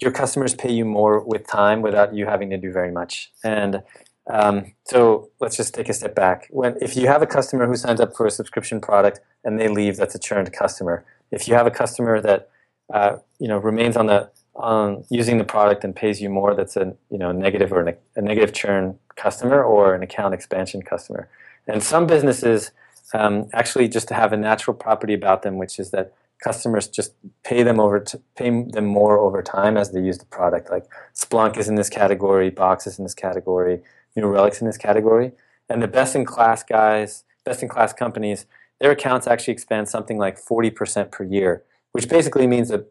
your 0.00 0.10
customers 0.10 0.54
pay 0.54 0.72
you 0.72 0.84
more 0.84 1.20
with 1.20 1.46
time 1.46 1.82
without 1.82 2.14
you 2.14 2.26
having 2.26 2.50
to 2.50 2.58
do 2.58 2.72
very 2.72 2.90
much. 2.90 3.30
And 3.44 3.82
um, 4.28 4.72
so 4.84 5.30
let's 5.40 5.56
just 5.56 5.72
take 5.72 5.88
a 5.88 5.94
step 5.94 6.16
back. 6.16 6.48
When 6.50 6.76
if 6.80 6.96
you 6.96 7.06
have 7.06 7.22
a 7.22 7.26
customer 7.26 7.66
who 7.68 7.76
signs 7.76 8.00
up 8.00 8.16
for 8.16 8.26
a 8.26 8.30
subscription 8.30 8.80
product 8.80 9.20
and 9.44 9.60
they 9.60 9.68
leave, 9.68 9.96
that's 9.96 10.16
a 10.16 10.18
churned 10.18 10.52
customer 10.52 11.04
if 11.30 11.48
you 11.48 11.54
have 11.54 11.66
a 11.66 11.70
customer 11.70 12.20
that 12.20 12.50
uh, 12.92 13.16
you 13.38 13.48
know 13.48 13.58
remains 13.58 13.96
on 13.96 14.06
the 14.06 14.30
on 14.54 15.04
using 15.10 15.38
the 15.38 15.44
product 15.44 15.84
and 15.84 15.94
pays 15.94 16.20
you 16.20 16.30
more, 16.30 16.54
that's 16.54 16.76
a 16.76 16.94
you 17.10 17.18
know 17.18 17.32
negative 17.32 17.72
or 17.72 17.88
a, 17.88 17.96
a 18.16 18.22
negative 18.22 18.52
churn 18.52 18.98
customer 19.16 19.62
or 19.62 19.94
an 19.94 20.02
account 20.02 20.34
expansion 20.34 20.82
customer. 20.82 21.28
And 21.66 21.82
some 21.82 22.06
businesses 22.06 22.70
um, 23.14 23.48
actually 23.52 23.88
just 23.88 24.10
have 24.10 24.32
a 24.32 24.36
natural 24.36 24.74
property 24.74 25.14
about 25.14 25.42
them, 25.42 25.56
which 25.56 25.78
is 25.78 25.90
that 25.90 26.12
customers 26.42 26.86
just 26.86 27.12
pay 27.44 27.62
them 27.62 27.80
over 27.80 27.98
to 27.98 28.20
pay 28.36 28.50
them 28.50 28.84
more 28.84 29.18
over 29.18 29.42
time 29.42 29.76
as 29.76 29.92
they 29.92 30.00
use 30.00 30.18
the 30.18 30.26
product. 30.26 30.70
Like 30.70 30.84
Splunk 31.14 31.56
is 31.56 31.68
in 31.68 31.76
this 31.76 31.88
category, 31.88 32.50
Box 32.50 32.86
is 32.86 32.98
in 32.98 33.04
this 33.04 33.14
category, 33.14 33.80
New 34.14 34.26
Relic's 34.26 34.60
in 34.60 34.66
this 34.66 34.76
category, 34.76 35.32
and 35.68 35.82
the 35.82 35.88
best 35.88 36.14
in 36.14 36.24
class 36.24 36.62
guys, 36.62 37.24
best 37.44 37.62
in 37.62 37.68
class 37.68 37.92
companies 37.92 38.46
their 38.80 38.90
accounts 38.90 39.26
actually 39.26 39.52
expand 39.52 39.88
something 39.88 40.18
like 40.18 40.38
40% 40.38 41.10
per 41.10 41.24
year, 41.24 41.62
which 41.92 42.08
basically 42.08 42.46
means 42.46 42.68
that 42.68 42.90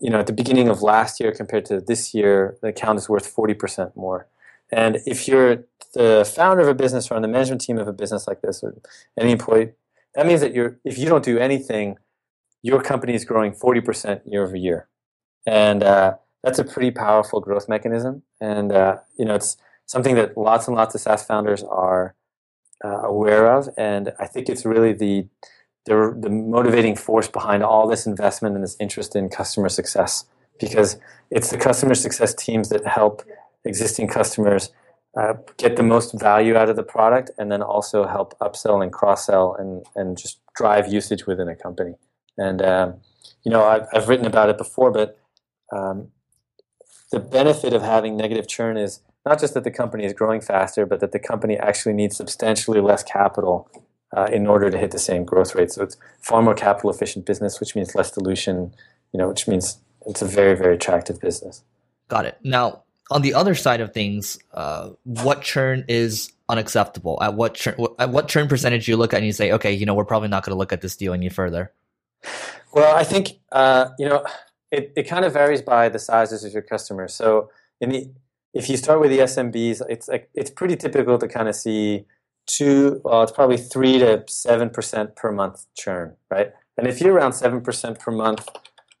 you 0.00 0.10
know 0.10 0.20
at 0.20 0.26
the 0.26 0.32
beginning 0.32 0.68
of 0.68 0.82
last 0.82 1.20
year 1.20 1.32
compared 1.32 1.64
to 1.66 1.80
this 1.80 2.14
year, 2.14 2.56
the 2.62 2.68
account 2.68 2.98
is 2.98 3.08
worth 3.08 3.34
40% 3.34 3.94
more. 3.96 4.26
And 4.70 4.98
if 5.06 5.28
you're 5.28 5.64
the 5.94 6.30
founder 6.34 6.62
of 6.62 6.68
a 6.68 6.74
business 6.74 7.10
or 7.10 7.14
on 7.14 7.22
the 7.22 7.28
management 7.28 7.60
team 7.60 7.78
of 7.78 7.86
a 7.86 7.92
business 7.92 8.26
like 8.26 8.40
this, 8.40 8.62
or 8.62 8.74
any 9.18 9.32
employee, 9.32 9.72
that 10.14 10.26
means 10.26 10.40
that 10.40 10.54
you're 10.54 10.78
if 10.84 10.98
you 10.98 11.06
don't 11.06 11.24
do 11.24 11.38
anything, 11.38 11.98
your 12.62 12.82
company 12.82 13.14
is 13.14 13.24
growing 13.24 13.52
40% 13.52 14.22
year 14.24 14.44
over 14.44 14.56
year, 14.56 14.88
and 15.46 15.82
uh, 15.82 16.14
that's 16.42 16.58
a 16.58 16.64
pretty 16.64 16.90
powerful 16.90 17.40
growth 17.40 17.68
mechanism. 17.68 18.22
And 18.40 18.72
uh, 18.72 18.98
you 19.18 19.24
know 19.24 19.34
it's 19.34 19.56
something 19.86 20.14
that 20.14 20.36
lots 20.36 20.66
and 20.66 20.76
lots 20.76 20.94
of 20.94 21.00
SaaS 21.00 21.24
founders 21.24 21.62
are 21.64 22.14
uh, 22.84 23.02
aware 23.02 23.52
of, 23.52 23.68
and 23.76 24.12
I 24.18 24.26
think 24.26 24.48
it's 24.48 24.64
really 24.64 24.92
the, 24.92 25.26
the 25.86 26.16
the 26.18 26.30
motivating 26.30 26.96
force 26.96 27.28
behind 27.28 27.62
all 27.62 27.88
this 27.88 28.06
investment 28.06 28.54
and 28.54 28.64
this 28.64 28.76
interest 28.80 29.16
in 29.16 29.28
customer 29.28 29.68
success 29.68 30.24
because 30.60 30.96
it's 31.30 31.50
the 31.50 31.58
customer 31.58 31.94
success 31.94 32.34
teams 32.34 32.68
that 32.68 32.86
help 32.86 33.22
existing 33.64 34.08
customers 34.08 34.70
uh, 35.18 35.34
get 35.56 35.76
the 35.76 35.82
most 35.82 36.18
value 36.18 36.56
out 36.56 36.70
of 36.70 36.76
the 36.76 36.82
product 36.82 37.30
and 37.38 37.50
then 37.52 37.62
also 37.62 38.06
help 38.06 38.38
upsell 38.38 38.82
and 38.82 38.92
cross 38.92 39.26
sell 39.26 39.54
and, 39.58 39.84
and 39.94 40.16
just 40.16 40.40
drive 40.54 40.92
usage 40.92 41.26
within 41.26 41.48
a 41.48 41.56
company. 41.56 41.94
And, 42.38 42.62
um, 42.62 42.94
you 43.44 43.50
know, 43.50 43.64
I've, 43.64 43.86
I've 43.92 44.08
written 44.08 44.26
about 44.26 44.48
it 44.48 44.56
before, 44.56 44.90
but 44.90 45.18
um, 45.70 46.08
the 47.10 47.20
benefit 47.20 47.74
of 47.74 47.82
having 47.82 48.16
negative 48.16 48.48
churn 48.48 48.76
is 48.76 49.00
not 49.24 49.40
just 49.40 49.54
that 49.54 49.64
the 49.64 49.70
company 49.70 50.04
is 50.04 50.12
growing 50.12 50.40
faster, 50.40 50.86
but 50.86 51.00
that 51.00 51.12
the 51.12 51.18
company 51.18 51.56
actually 51.56 51.92
needs 51.92 52.16
substantially 52.16 52.80
less 52.80 53.02
capital 53.02 53.70
uh, 54.16 54.28
in 54.32 54.46
order 54.46 54.70
to 54.70 54.78
hit 54.78 54.90
the 54.90 54.98
same 54.98 55.24
growth 55.24 55.54
rate. 55.54 55.70
So 55.70 55.82
it's 55.82 55.96
far 56.20 56.42
more 56.42 56.54
capital 56.54 56.90
efficient 56.90 57.24
business, 57.24 57.60
which 57.60 57.74
means 57.74 57.94
less 57.94 58.10
dilution. 58.10 58.74
You 59.12 59.18
know, 59.18 59.28
which 59.28 59.46
means 59.46 59.78
it's 60.06 60.22
a 60.22 60.26
very 60.26 60.56
very 60.56 60.74
attractive 60.74 61.20
business. 61.20 61.62
Got 62.08 62.26
it. 62.26 62.38
Now, 62.42 62.82
on 63.10 63.22
the 63.22 63.34
other 63.34 63.54
side 63.54 63.80
of 63.80 63.92
things, 63.92 64.38
uh, 64.52 64.90
what 65.04 65.42
churn 65.42 65.84
is 65.88 66.32
unacceptable? 66.48 67.22
At 67.22 67.34
what 67.34 67.54
churn, 67.54 67.74
at 67.98 68.10
what 68.10 68.28
churn 68.28 68.48
percentage 68.48 68.88
you 68.88 68.96
look 68.96 69.12
at 69.12 69.18
and 69.18 69.26
you 69.26 69.32
say, 69.32 69.52
okay, 69.52 69.72
you 69.72 69.86
know, 69.86 69.94
we're 69.94 70.04
probably 70.04 70.28
not 70.28 70.44
going 70.44 70.54
to 70.54 70.58
look 70.58 70.72
at 70.72 70.80
this 70.80 70.96
deal 70.96 71.12
any 71.12 71.28
further. 71.28 71.72
Well, 72.72 72.96
I 72.96 73.04
think 73.04 73.38
uh, 73.52 73.90
you 73.98 74.08
know 74.08 74.24
it, 74.70 74.92
it 74.96 75.02
kind 75.04 75.24
of 75.24 75.32
varies 75.32 75.62
by 75.62 75.88
the 75.88 75.98
sizes 75.98 76.44
of 76.44 76.52
your 76.52 76.62
customers. 76.62 77.14
So 77.14 77.50
in 77.80 77.90
the 77.90 78.10
if 78.54 78.68
you 78.68 78.76
start 78.76 79.00
with 79.00 79.10
the 79.10 79.20
SMBs, 79.20 79.82
it's 79.88 80.08
like 80.08 80.28
it's 80.34 80.50
pretty 80.50 80.76
typical 80.76 81.18
to 81.18 81.28
kind 81.28 81.48
of 81.48 81.54
see 81.54 82.04
two, 82.46 83.00
well, 83.04 83.22
it's 83.22 83.32
probably 83.32 83.56
three 83.56 83.98
to 83.98 84.24
seven 84.28 84.70
percent 84.70 85.16
per 85.16 85.32
month 85.32 85.66
churn, 85.76 86.16
right? 86.30 86.52
And 86.76 86.86
if 86.86 87.00
you're 87.00 87.14
around 87.14 87.32
seven 87.32 87.60
percent 87.60 87.98
per 87.98 88.10
month, 88.10 88.48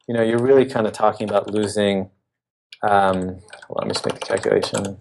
you 0.08 0.14
know, 0.14 0.22
you're 0.22 0.42
really 0.42 0.64
kind 0.64 0.86
of 0.86 0.92
talking 0.92 1.28
about 1.28 1.50
losing. 1.52 2.10
Um, 2.82 3.40
let 3.70 3.86
me 3.86 3.92
just 3.92 4.04
make 4.04 4.18
the 4.18 4.26
calculation. 4.26 4.98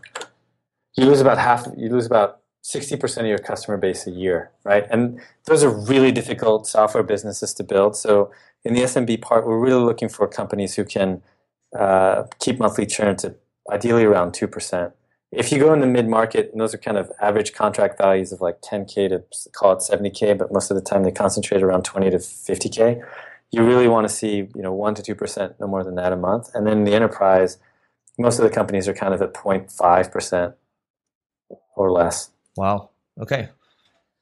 You 0.97 1.05
lose 1.05 1.21
about 1.21 1.37
half. 1.37 1.67
You 1.77 1.89
lose 1.89 2.05
about 2.05 2.41
sixty 2.61 2.97
percent 2.97 3.25
of 3.25 3.29
your 3.29 3.39
customer 3.39 3.77
base 3.77 4.05
a 4.05 4.11
year, 4.11 4.51
right? 4.63 4.85
And 4.91 5.19
those 5.45 5.63
are 5.63 5.69
really 5.69 6.11
difficult 6.11 6.67
software 6.67 7.03
businesses 7.03 7.53
to 7.55 7.63
build. 7.63 7.95
So 7.95 8.31
in 8.63 8.73
the 8.73 8.81
SMB 8.81 9.21
part, 9.21 9.47
we're 9.47 9.59
really 9.59 9.83
looking 9.83 10.09
for 10.09 10.27
companies 10.27 10.75
who 10.75 10.83
can 10.83 11.21
uh, 11.77 12.23
keep 12.39 12.59
monthly 12.59 12.85
churn 12.85 13.15
to 13.17 13.35
ideally 13.69 14.03
around 14.03 14.33
2%. 14.33 14.93
If 15.31 15.51
you 15.51 15.59
go 15.59 15.73
in 15.73 15.79
the 15.79 15.87
mid 15.87 16.07
market, 16.07 16.49
and 16.51 16.59
those 16.59 16.73
are 16.73 16.77
kind 16.77 16.97
of 16.97 17.09
average 17.21 17.53
contract 17.53 17.97
values 17.97 18.31
of 18.31 18.41
like 18.41 18.61
10K 18.61 19.09
to 19.09 19.23
call 19.51 19.71
it 19.73 19.79
70K, 19.79 20.37
but 20.37 20.51
most 20.51 20.71
of 20.71 20.75
the 20.75 20.81
time 20.81 21.03
they 21.03 21.11
concentrate 21.11 21.63
around 21.63 21.85
20 21.85 22.09
to 22.09 22.17
50K. 22.17 23.01
You 23.51 23.65
really 23.65 23.87
want 23.87 24.07
to 24.07 24.13
see, 24.13 24.49
you 24.55 24.61
know, 24.61 24.73
1 24.73 24.95
to 24.95 25.15
2%, 25.15 25.55
no 25.59 25.67
more 25.67 25.83
than 25.83 25.95
that 25.95 26.11
a 26.11 26.17
month. 26.17 26.49
And 26.53 26.67
then 26.67 26.83
the 26.83 26.93
enterprise, 26.93 27.57
most 28.17 28.39
of 28.39 28.43
the 28.43 28.49
companies 28.49 28.87
are 28.87 28.93
kind 28.93 29.13
of 29.13 29.21
at 29.21 29.33
0.5% 29.33 30.53
or 31.75 31.91
less. 31.91 32.29
Wow. 32.57 32.89
Okay. 33.19 33.49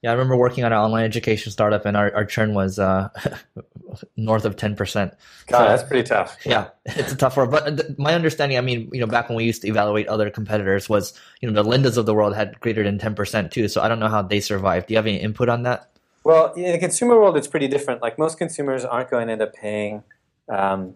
Yeah, 0.02 0.10
I 0.10 0.12
remember 0.14 0.36
working 0.36 0.64
on 0.64 0.72
an 0.72 0.78
online 0.78 1.04
education 1.04 1.52
startup, 1.52 1.84
and 1.84 1.96
our, 1.96 2.14
our 2.14 2.24
churn 2.24 2.54
was 2.54 2.78
uh, 2.78 3.10
north 4.16 4.44
of 4.44 4.56
ten 4.56 4.76
percent. 4.76 5.14
God, 5.46 5.58
so, 5.58 5.64
that's 5.64 5.82
pretty 5.82 6.08
tough. 6.08 6.36
Yeah, 6.44 6.68
it's 6.84 7.12
a 7.12 7.16
tough 7.16 7.36
one. 7.36 7.50
But 7.50 7.76
th- 7.76 7.98
my 7.98 8.14
understanding, 8.14 8.58
I 8.58 8.60
mean, 8.60 8.88
you 8.92 9.00
know, 9.00 9.06
back 9.06 9.28
when 9.28 9.36
we 9.36 9.44
used 9.44 9.62
to 9.62 9.68
evaluate 9.68 10.08
other 10.08 10.30
competitors, 10.30 10.88
was 10.88 11.12
you 11.40 11.50
know 11.50 11.62
the 11.62 11.68
Lyndas 11.68 11.96
of 11.96 12.06
the 12.06 12.14
world 12.14 12.34
had 12.34 12.58
greater 12.60 12.82
than 12.82 12.98
ten 12.98 13.14
percent 13.14 13.52
too. 13.52 13.68
So 13.68 13.80
I 13.80 13.88
don't 13.88 14.00
know 14.00 14.08
how 14.08 14.22
they 14.22 14.40
survived. 14.40 14.88
Do 14.88 14.94
you 14.94 14.98
have 14.98 15.06
any 15.06 15.18
input 15.18 15.48
on 15.48 15.62
that? 15.64 15.90
Well, 16.24 16.52
in 16.52 16.72
the 16.72 16.78
consumer 16.78 17.18
world, 17.18 17.36
it's 17.36 17.48
pretty 17.48 17.68
different. 17.68 18.02
Like 18.02 18.18
most 18.18 18.38
consumers 18.38 18.84
aren't 18.84 19.10
going 19.10 19.26
to 19.28 19.32
end 19.32 19.42
up 19.42 19.54
paying 19.54 20.02
um, 20.48 20.94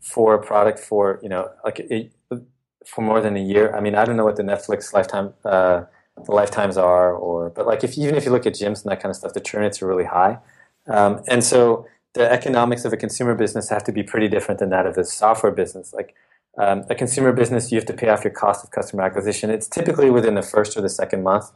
for 0.00 0.34
a 0.34 0.42
product 0.42 0.78
for 0.78 1.20
you 1.22 1.28
know 1.28 1.50
like 1.64 1.80
a, 1.80 2.10
for 2.86 3.02
more 3.02 3.20
than 3.20 3.36
a 3.36 3.42
year. 3.42 3.74
I 3.74 3.80
mean, 3.80 3.94
I 3.94 4.04
don't 4.04 4.16
know 4.16 4.24
what 4.24 4.36
the 4.36 4.42
Netflix 4.42 4.92
lifetime. 4.92 5.34
Uh, 5.44 5.84
the 6.24 6.32
lifetimes 6.32 6.76
are, 6.76 7.14
or 7.14 7.50
but 7.50 7.66
like 7.66 7.84
if 7.84 7.96
even 7.96 8.14
if 8.14 8.24
you 8.24 8.30
look 8.30 8.46
at 8.46 8.54
gyms 8.54 8.82
and 8.82 8.90
that 8.90 9.00
kind 9.00 9.10
of 9.10 9.16
stuff, 9.16 9.34
the 9.34 9.40
churn 9.40 9.62
rates 9.62 9.80
are 9.82 9.86
really 9.86 10.04
high, 10.04 10.38
um, 10.88 11.22
and 11.28 11.44
so 11.44 11.86
the 12.14 12.30
economics 12.30 12.84
of 12.84 12.92
a 12.92 12.96
consumer 12.96 13.34
business 13.34 13.68
have 13.68 13.84
to 13.84 13.92
be 13.92 14.02
pretty 14.02 14.28
different 14.28 14.60
than 14.60 14.70
that 14.70 14.86
of 14.86 14.96
a 14.96 15.04
software 15.04 15.52
business. 15.52 15.92
Like 15.92 16.14
um, 16.58 16.84
a 16.90 16.94
consumer 16.94 17.32
business, 17.32 17.70
you 17.70 17.76
have 17.76 17.86
to 17.86 17.92
pay 17.92 18.08
off 18.08 18.24
your 18.24 18.32
cost 18.32 18.64
of 18.64 18.70
customer 18.70 19.02
acquisition. 19.02 19.50
It's 19.50 19.68
typically 19.68 20.10
within 20.10 20.34
the 20.34 20.42
first 20.42 20.76
or 20.76 20.80
the 20.80 20.88
second 20.88 21.22
month, 21.22 21.50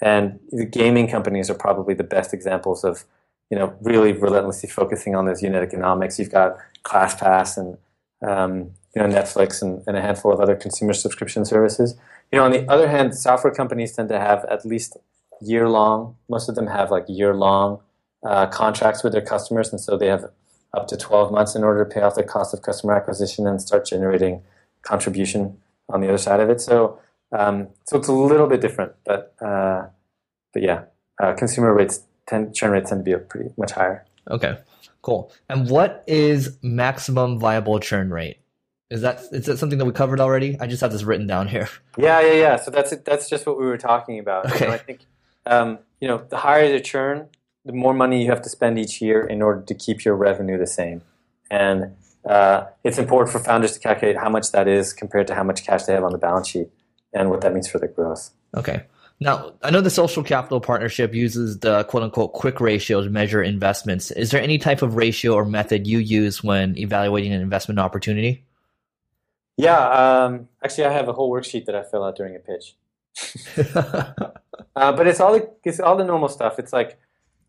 and 0.00 0.40
the 0.50 0.66
gaming 0.66 1.08
companies 1.08 1.48
are 1.48 1.54
probably 1.54 1.94
the 1.94 2.04
best 2.04 2.34
examples 2.34 2.84
of 2.84 3.04
you 3.50 3.58
know 3.58 3.74
really 3.80 4.12
relentlessly 4.12 4.68
focusing 4.68 5.14
on 5.14 5.26
those 5.26 5.42
unit 5.42 5.62
economics. 5.62 6.18
You've 6.18 6.32
got 6.32 6.56
ClassPass 6.84 7.56
and 7.56 7.78
um, 8.28 8.72
you 8.94 9.02
know 9.02 9.08
Netflix 9.08 9.62
and, 9.62 9.82
and 9.86 9.96
a 9.96 10.02
handful 10.02 10.32
of 10.32 10.40
other 10.40 10.56
consumer 10.56 10.92
subscription 10.92 11.44
services 11.44 11.96
you 12.32 12.38
know, 12.38 12.46
on 12.46 12.52
the 12.52 12.66
other 12.68 12.88
hand, 12.88 13.14
software 13.14 13.52
companies 13.52 13.92
tend 13.92 14.08
to 14.08 14.18
have 14.18 14.44
at 14.46 14.64
least 14.64 14.96
year 15.42 15.68
long. 15.68 16.16
Most 16.30 16.48
of 16.48 16.54
them 16.54 16.66
have 16.66 16.90
like 16.90 17.04
year 17.06 17.34
long 17.34 17.80
uh, 18.24 18.46
contracts 18.46 19.02
with 19.02 19.12
their 19.12 19.22
customers, 19.22 19.70
and 19.70 19.80
so 19.80 19.96
they 19.96 20.06
have 20.06 20.30
up 20.74 20.86
to 20.88 20.96
12 20.96 21.30
months 21.30 21.54
in 21.54 21.64
order 21.64 21.84
to 21.84 21.90
pay 21.90 22.00
off 22.00 22.14
the 22.14 22.22
cost 22.22 22.54
of 22.54 22.62
customer 22.62 22.94
acquisition 22.94 23.46
and 23.46 23.60
start 23.60 23.86
generating 23.86 24.42
contribution 24.82 25.58
on 25.88 26.00
the 26.00 26.08
other 26.08 26.18
side 26.18 26.40
of 26.40 26.48
it. 26.48 26.60
So, 26.60 26.98
um, 27.32 27.68
so 27.84 27.98
it's 27.98 28.08
a 28.08 28.12
little 28.12 28.46
bit 28.46 28.60
different, 28.60 28.92
but 29.04 29.34
uh, 29.40 29.86
but 30.52 30.62
yeah, 30.62 30.84
uh, 31.22 31.34
consumer 31.34 31.72
rates 31.74 32.02
tend 32.26 32.54
churn 32.54 32.70
rates 32.70 32.90
tend 32.90 33.04
to 33.04 33.18
be 33.18 33.24
pretty 33.24 33.50
much 33.56 33.72
higher. 33.72 34.04
Okay, 34.30 34.58
cool. 35.02 35.32
And 35.48 35.68
what 35.68 36.04
is 36.06 36.58
maximum 36.62 37.38
viable 37.38 37.80
churn 37.80 38.10
rate? 38.10 38.38
Is 38.90 39.00
that 39.00 39.20
is 39.32 39.46
that 39.46 39.58
something 39.58 39.78
that 39.78 39.86
we 39.86 39.92
covered 39.92 40.20
already? 40.20 40.58
I 40.60 40.66
just 40.66 40.82
have 40.82 40.92
this 40.92 41.02
written 41.02 41.26
down 41.26 41.48
here. 41.48 41.68
Yeah, 41.98 42.20
yeah, 42.20 42.32
yeah. 42.32 42.56
So 42.56 42.70
that's 42.70 42.96
that's 42.98 43.28
just 43.28 43.46
what 43.46 43.58
we 43.58 43.66
were 43.66 43.76
talking 43.76 44.18
about. 44.18 44.46
Okay. 44.46 44.60
You 44.60 44.66
know, 44.68 44.72
I 44.72 44.78
think 44.78 45.00
um, 45.44 45.78
you 46.00 46.08
know 46.08 46.24
the 46.26 46.38
higher 46.38 46.72
the 46.72 46.80
churn, 46.80 47.28
the 47.64 47.72
more 47.72 47.94
money 47.94 48.22
you 48.22 48.30
have 48.30 48.42
to 48.42 48.48
spend 48.48 48.78
each 48.78 49.00
year 49.00 49.24
in 49.24 49.42
order 49.42 49.62
to 49.62 49.74
keep 49.74 50.04
your 50.04 50.16
revenue 50.16 50.58
the 50.58 50.66
same. 50.66 51.02
And 51.50 51.94
uh, 52.24 52.64
it's 52.84 52.98
important 52.98 53.32
for 53.32 53.38
founders 53.38 53.72
to 53.72 53.80
calculate 53.80 54.16
how 54.16 54.28
much 54.28 54.52
that 54.52 54.68
is 54.68 54.92
compared 54.92 55.26
to 55.28 55.34
how 55.34 55.44
much 55.44 55.64
cash 55.64 55.84
they 55.84 55.92
have 55.92 56.04
on 56.04 56.12
the 56.12 56.18
balance 56.18 56.48
sheet 56.48 56.68
and 57.12 57.30
what 57.30 57.40
that 57.42 57.52
means 57.52 57.68
for 57.68 57.78
their 57.78 57.88
growth. 57.88 58.30
Okay. 58.56 58.84
Now, 59.20 59.52
I 59.62 59.70
know 59.70 59.80
the 59.80 59.90
social 59.90 60.24
capital 60.24 60.60
partnership 60.60 61.14
uses 61.14 61.60
the 61.60 61.84
quote 61.84 62.02
unquote 62.02 62.32
quick 62.32 62.60
ratio 62.60 63.04
to 63.04 63.10
measure 63.10 63.42
investments. 63.42 64.10
Is 64.10 64.32
there 64.32 64.42
any 64.42 64.58
type 64.58 64.82
of 64.82 64.96
ratio 64.96 65.34
or 65.34 65.44
method 65.44 65.86
you 65.86 65.98
use 65.98 66.42
when 66.42 66.76
evaluating 66.76 67.32
an 67.32 67.40
investment 67.40 67.78
opportunity? 67.78 68.44
Yeah, 69.56 69.78
um, 70.24 70.48
actually, 70.64 70.86
I 70.86 70.92
have 70.92 71.08
a 71.08 71.12
whole 71.12 71.30
worksheet 71.30 71.66
that 71.66 71.76
I 71.76 71.84
fill 71.84 72.02
out 72.02 72.16
during 72.16 72.34
a 72.34 72.40
pitch. 72.40 72.74
uh, 73.76 74.92
but 74.92 75.06
it's 75.06 75.20
all 75.20 75.34
the, 75.34 75.48
it's 75.62 75.78
all 75.78 75.96
the 75.96 76.04
normal 76.04 76.28
stuff. 76.28 76.58
It's 76.58 76.72
like, 76.72 76.98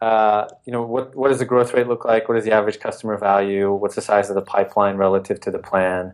uh, 0.03 0.49
you 0.65 0.73
know, 0.73 0.83
what 0.83 1.15
what 1.15 1.29
does 1.29 1.39
the 1.39 1.45
growth 1.45 1.73
rate 1.73 1.87
look 1.87 2.03
like? 2.03 2.27
What 2.27 2.37
is 2.37 2.43
the 2.43 2.51
average 2.51 2.81
customer 2.81 3.17
value? 3.17 3.71
What's 3.73 3.95
the 3.95 4.01
size 4.01 4.29
of 4.29 4.35
the 4.35 4.41
pipeline 4.41 4.97
relative 4.97 5.39
to 5.41 5.49
the 5.49 5.59
plan? 5.59 6.13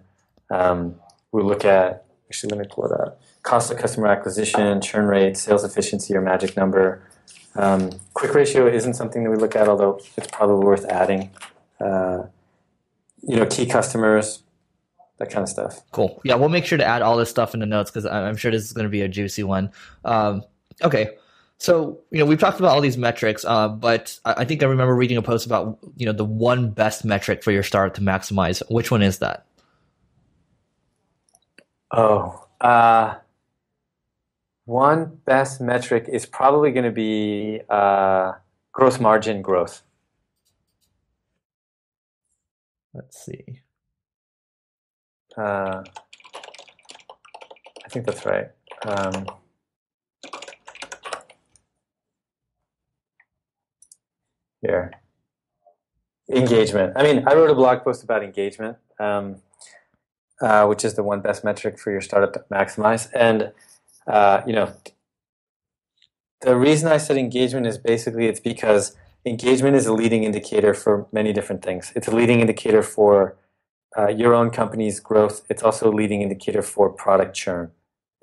Um, 0.52 0.96
we 1.32 1.42
look 1.42 1.66
at 1.66 2.06
actually, 2.28 2.52
let 2.52 2.60
me 2.60 2.68
pull 2.70 2.86
it 2.86 2.92
up. 2.92 3.20
Cost 3.42 3.72
of 3.72 3.80
customer 3.80 4.06
acquisition, 4.06 4.80
churn 4.80 5.06
rate, 5.06 5.38
sales 5.38 5.64
efficiency, 5.64 6.16
or 6.16 6.22
magic 6.22 6.56
number. 6.56 7.02
Um, 7.56 7.90
quick 8.14 8.36
ratio 8.36 8.68
isn't 8.68 8.94
something 8.94 9.24
that 9.24 9.32
we 9.32 9.38
look 9.38 9.56
at, 9.56 9.68
although 9.68 10.00
it's 10.18 10.28
probably 10.28 10.64
worth 10.64 10.86
adding. 10.86 11.32
Uh, 11.82 12.26
you 13.24 13.38
know, 13.38 13.48
key 13.48 13.66
customers, 13.66 14.44
that 15.18 15.32
kind 15.32 15.42
of 15.42 15.50
stuff. 15.50 15.82
Cool. 15.92 16.22
Yeah, 16.24 16.36
we'll 16.36 16.50
make 16.50 16.66
sure 16.66 16.78
to 16.78 16.86
add 16.86 17.02
all 17.02 17.18
this 17.18 17.32
stuff 17.32 17.56
in 17.56 17.60
the 17.60 17.66
notes 17.66 17.90
because 17.90 18.06
I'm 18.06 18.38
sure 18.38 18.52
this 18.52 18.66
is 18.66 18.74
going 18.74 18.86
to 18.86 18.90
be 18.90 19.02
a 19.02 19.08
juicy 19.08 19.42
one. 19.42 19.72
Um, 20.06 20.44
okay. 20.84 21.18
So, 21.60 22.00
you 22.10 22.20
know, 22.20 22.26
we've 22.26 22.40
talked 22.40 22.60
about 22.60 22.72
all 22.72 22.80
these 22.80 22.98
metrics, 22.98 23.44
uh, 23.44 23.68
but 23.68 24.18
I 24.24 24.46
think 24.46 24.64
I 24.64 24.66
remember 24.68 24.96
reading 24.96 25.18
a 25.18 25.22
post 25.22 25.46
about, 25.46 25.78
you 25.98 26.06
know, 26.06 26.14
the 26.14 26.24
one 26.24 26.72
best 26.72 27.04
metric 27.04 27.44
for 27.44 27.52
your 27.52 27.64
startup 27.64 27.96
to 27.96 28.02
maximize. 28.02 28.64
Which 28.72 28.92
one 28.92 29.02
is 29.02 29.20
that? 29.20 29.46
Oh, 31.92 32.48
uh, 32.62 33.16
one 34.64 35.20
best 35.26 35.60
metric 35.60 36.06
is 36.08 36.26
probably 36.26 36.72
going 36.72 36.86
to 36.86 36.92
be 36.92 37.60
uh, 37.70 38.34
gross 38.72 38.98
margin 39.00 39.42
growth. 39.42 39.82
Let's 42.94 43.26
see. 43.26 43.60
Uh, 45.38 45.84
I 47.86 47.90
think 47.90 48.06
that's 48.06 48.26
right. 48.26 48.48
Um, 48.84 49.26
here. 54.62 54.92
Engagement. 56.30 56.94
I 56.96 57.04
mean, 57.04 57.28
I 57.28 57.34
wrote 57.34 57.50
a 57.50 57.56
blog 57.56 57.84
post 57.84 58.04
about 58.04 58.24
engagement, 58.24 58.78
um, 59.00 59.38
uh, 60.42 60.66
which 60.68 60.86
is 60.86 60.94
the 60.94 61.04
one 61.04 61.22
best 61.22 61.44
metric 61.44 61.80
for 61.80 61.92
your 61.92 62.02
startup 62.02 62.34
to 62.34 62.46
maximize. 62.52 63.10
And, 63.14 63.52
uh, 64.06 64.42
you 64.46 64.54
know, 64.54 64.74
the 66.42 66.56
reason 66.56 66.90
I 66.90 66.98
said 66.98 67.18
engagement 67.18 67.66
is 67.66 67.78
basically 67.78 68.28
it's 68.28 68.40
because 68.40 68.96
engagement 69.26 69.76
is 69.76 69.88
a 69.88 69.94
leading 69.94 70.24
indicator 70.24 70.74
for 70.74 71.08
many 71.12 71.34
different 71.34 71.64
things. 71.64 71.92
It's 71.96 72.08
a 72.08 72.16
leading 72.16 72.40
indicator 72.40 72.84
for 72.84 73.36
uh, 73.98 74.08
your 74.08 74.34
own 74.34 74.52
company's 74.52 75.00
growth. 75.00 75.44
It's 75.50 75.64
also 75.64 75.90
a 75.90 75.94
leading 75.94 76.22
indicator 76.22 76.62
for 76.62 76.90
product 76.90 77.36
churn, 77.36 77.72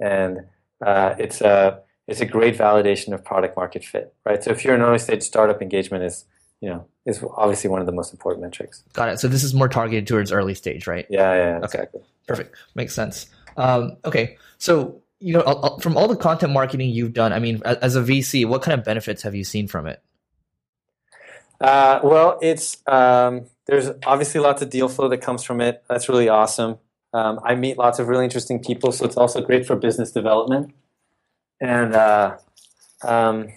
and 0.00 0.46
uh, 0.84 1.14
it's 1.18 1.40
a 1.40 1.82
it's 2.08 2.20
a 2.20 2.26
great 2.26 2.56
validation 2.56 3.12
of 3.12 3.24
product 3.24 3.56
market 3.56 3.84
fit, 3.84 4.14
right? 4.24 4.42
So 4.42 4.50
if 4.50 4.64
you're 4.64 4.74
an 4.74 4.82
early 4.82 4.98
stage 4.98 5.22
startup, 5.22 5.60
engagement 5.62 6.04
is 6.04 6.24
you 6.60 6.68
know 6.68 6.86
is 7.04 7.22
obviously 7.36 7.70
one 7.70 7.80
of 7.80 7.86
the 7.86 7.92
most 7.92 8.12
important 8.12 8.42
metrics. 8.44 8.82
Got 8.92 9.08
it. 9.10 9.20
So 9.20 9.28
this 9.28 9.44
is 9.44 9.54
more 9.54 9.68
targeted 9.68 10.06
towards 10.06 10.32
early 10.32 10.54
stage, 10.54 10.86
right? 10.86 11.06
Yeah, 11.08 11.34
yeah, 11.34 11.56
Okay. 11.58 11.64
exactly. 11.64 12.00
Perfect. 12.26 12.56
Makes 12.74 12.94
sense. 12.94 13.26
Um, 13.56 13.96
okay. 14.04 14.36
So, 14.58 15.00
you 15.20 15.32
know, 15.34 15.40
uh, 15.40 15.78
from 15.78 15.96
all 15.96 16.08
the 16.08 16.16
content 16.16 16.52
marketing 16.52 16.90
you've 16.90 17.12
done, 17.12 17.32
I 17.32 17.38
mean, 17.38 17.62
as 17.64 17.94
a 17.94 18.02
VC, 18.02 18.46
what 18.46 18.62
kind 18.62 18.78
of 18.78 18.84
benefits 18.84 19.22
have 19.22 19.34
you 19.34 19.44
seen 19.44 19.68
from 19.68 19.86
it? 19.86 20.02
Uh, 21.60 22.00
well, 22.02 22.38
it's 22.42 22.78
um, 22.86 23.46
there's 23.66 23.90
obviously 24.04 24.40
lots 24.40 24.60
of 24.62 24.70
deal 24.70 24.88
flow 24.88 25.08
that 25.08 25.18
comes 25.18 25.42
from 25.42 25.60
it. 25.60 25.82
That's 25.88 26.08
really 26.08 26.28
awesome. 26.28 26.78
Um, 27.12 27.40
I 27.44 27.54
meet 27.54 27.78
lots 27.78 27.98
of 27.98 28.08
really 28.08 28.24
interesting 28.24 28.62
people, 28.62 28.92
so 28.92 29.04
it's 29.06 29.16
also 29.16 29.40
great 29.40 29.66
for 29.66 29.74
business 29.76 30.10
development. 30.10 30.74
And 31.60 31.94
uh, 31.94 32.36
um, 33.02 33.48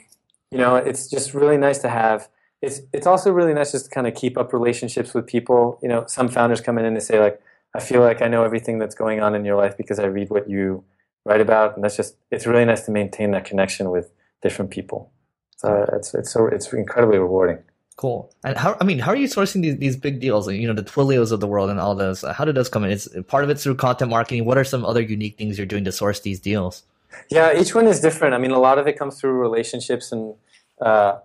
you 0.52 0.58
know, 0.58 0.76
it's 0.76 1.10
just 1.10 1.34
really 1.34 1.58
nice 1.58 1.80
to 1.80 1.90
have. 1.90 2.30
It's 2.62 2.82
it's 2.94 3.08
also 3.08 3.32
really 3.32 3.54
nice 3.54 3.72
just 3.72 3.86
to 3.86 3.92
kind 3.92 4.08
of 4.08 4.16
keep 4.16 4.38
up 4.38 4.54
relationships 4.54 5.14
with 5.14 5.28
people. 5.28 5.80
You 5.82 5.90
know, 5.90 6.06
some 6.08 6.28
founders 6.28 6.62
come 6.62 6.78
in 6.78 6.86
and 6.86 6.96
they 6.96 7.02
say 7.02 7.20
like, 7.20 7.42
I 7.74 7.80
feel 7.80 8.02
like 8.02 8.22
I 8.22 8.28
know 8.28 8.44
everything 8.44 8.80
that's 8.80 8.96
going 8.96 9.22
on 9.22 9.36
in 9.36 9.46
your 9.46 9.56
life 9.56 9.78
because 9.78 10.00
I 10.00 10.06
read 10.06 10.30
what 10.30 10.50
you 10.50 10.84
write 11.26 11.42
about, 11.42 11.76
and 11.76 11.84
that's 11.84 11.96
just 11.96 12.16
it's 12.32 12.46
really 12.46 12.66
nice 12.66 12.86
to 12.86 12.92
maintain 12.92 13.32
that 13.32 13.46
connection 13.46 13.90
with 13.92 14.12
different 14.42 14.72
people. 14.72 15.12
So 15.58 15.86
it's 15.94 16.14
it's 16.14 16.32
so 16.32 16.48
it's 16.48 16.72
incredibly 16.74 17.20
rewarding. 17.20 17.60
Cool. 17.96 18.34
And 18.46 18.58
how, 18.58 18.78
I 18.80 18.86
mean, 18.86 19.00
how 19.00 19.12
are 19.12 19.18
you 19.18 19.28
sourcing 19.28 19.62
these, 19.62 19.76
these 19.76 19.98
big 19.98 20.22
deals? 20.22 20.50
You 20.50 20.70
know, 20.70 20.74
the 20.74 20.84
Twilios 20.84 21.34
of 21.34 21.42
the 21.42 21.48
world 21.48 21.70
and 21.70 21.82
all 21.82 21.96
those. 21.96 22.22
How 22.22 22.46
did 22.46 22.56
those 22.56 22.70
come 22.70 22.86
in? 22.86 22.92
Is 22.92 23.10
part 23.28 23.44
of 23.44 23.50
it 23.50 23.60
through 23.60 23.76
content 23.76 24.10
marketing? 24.10 24.46
What 24.46 24.58
are 24.58 24.64
some 24.64 24.86
other 24.86 25.02
unique 25.02 25.38
things 25.38 25.58
you're 25.58 25.68
doing 25.68 25.84
to 25.84 25.92
source 25.92 26.22
these 26.22 26.40
deals? 26.40 26.84
Yeah, 27.30 27.60
each 27.60 27.76
one 27.76 27.88
is 27.88 28.00
different. 28.00 28.34
I 28.34 28.38
mean, 28.38 28.52
a 28.52 28.60
lot 28.60 28.78
of 28.78 28.88
it 28.88 28.98
comes 28.98 29.20
through 29.20 29.34
relationships, 29.34 30.12
and 30.12 30.36
uh, 30.82 31.20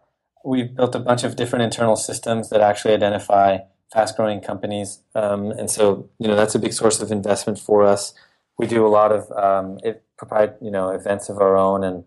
we've 0.45 0.75
built 0.75 0.95
a 0.95 0.99
bunch 0.99 1.25
of 1.25 1.37
different 1.37 1.63
internal 1.63 1.97
systems 1.97 2.51
that 2.51 2.61
actually 2.61 2.95
identify 2.95 3.59
fast-growing 3.93 4.41
companies, 4.41 5.01
um, 5.15 5.51
and 5.53 5.71
so 5.71 6.09
you 6.19 6.29
know 6.29 6.37
that's 6.37 6.55
a 6.55 6.59
big 6.59 6.73
source 6.73 7.01
of 7.01 7.11
investment 7.13 7.59
for 7.59 7.85
us. 7.85 8.13
We 8.59 8.67
do 8.67 8.87
a 8.87 8.89
lot 8.89 9.13
of 9.13 9.31
um, 9.33 9.79
it, 9.83 10.03
you 10.61 10.71
know 10.71 10.91
events 10.91 11.29
of 11.29 11.39
our 11.39 11.57
own, 11.57 11.85
and 11.85 12.05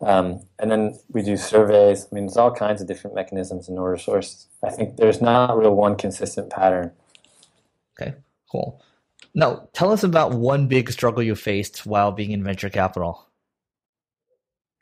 um, 0.00 0.40
and 0.58 0.70
then 0.70 0.98
we 1.08 1.22
do 1.22 1.36
surveys. 1.36 2.06
I 2.10 2.14
mean, 2.14 2.26
there's 2.26 2.36
all 2.36 2.52
kinds 2.52 2.80
of 2.80 2.88
different 2.88 3.14
mechanisms 3.14 3.68
in 3.68 3.78
order 3.78 3.96
source. 3.96 4.46
I 4.62 4.70
think 4.70 4.96
there's 4.96 5.20
not 5.20 5.56
real 5.56 5.74
one 5.74 5.96
consistent 5.96 6.50
pattern. 6.50 6.92
Okay, 8.00 8.14
cool. 8.50 8.82
Now, 9.34 9.68
tell 9.72 9.90
us 9.90 10.04
about 10.04 10.32
one 10.32 10.68
big 10.68 10.90
struggle 10.92 11.22
you 11.22 11.34
faced 11.34 11.84
while 11.86 12.12
being 12.12 12.30
in 12.30 12.44
venture 12.44 12.70
capital. 12.70 13.26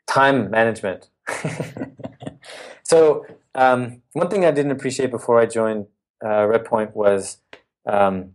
time 0.07 0.51
management. 0.51 1.09
so 2.83 3.25
um, 3.55 4.01
one 4.13 4.29
thing 4.29 4.45
I 4.45 4.51
didn't 4.51 4.71
appreciate 4.71 5.09
before 5.09 5.39
I 5.39 5.45
joined 5.45 5.87
uh, 6.23 6.47
Redpoint 6.47 6.93
was 6.93 7.37
um, 7.85 8.33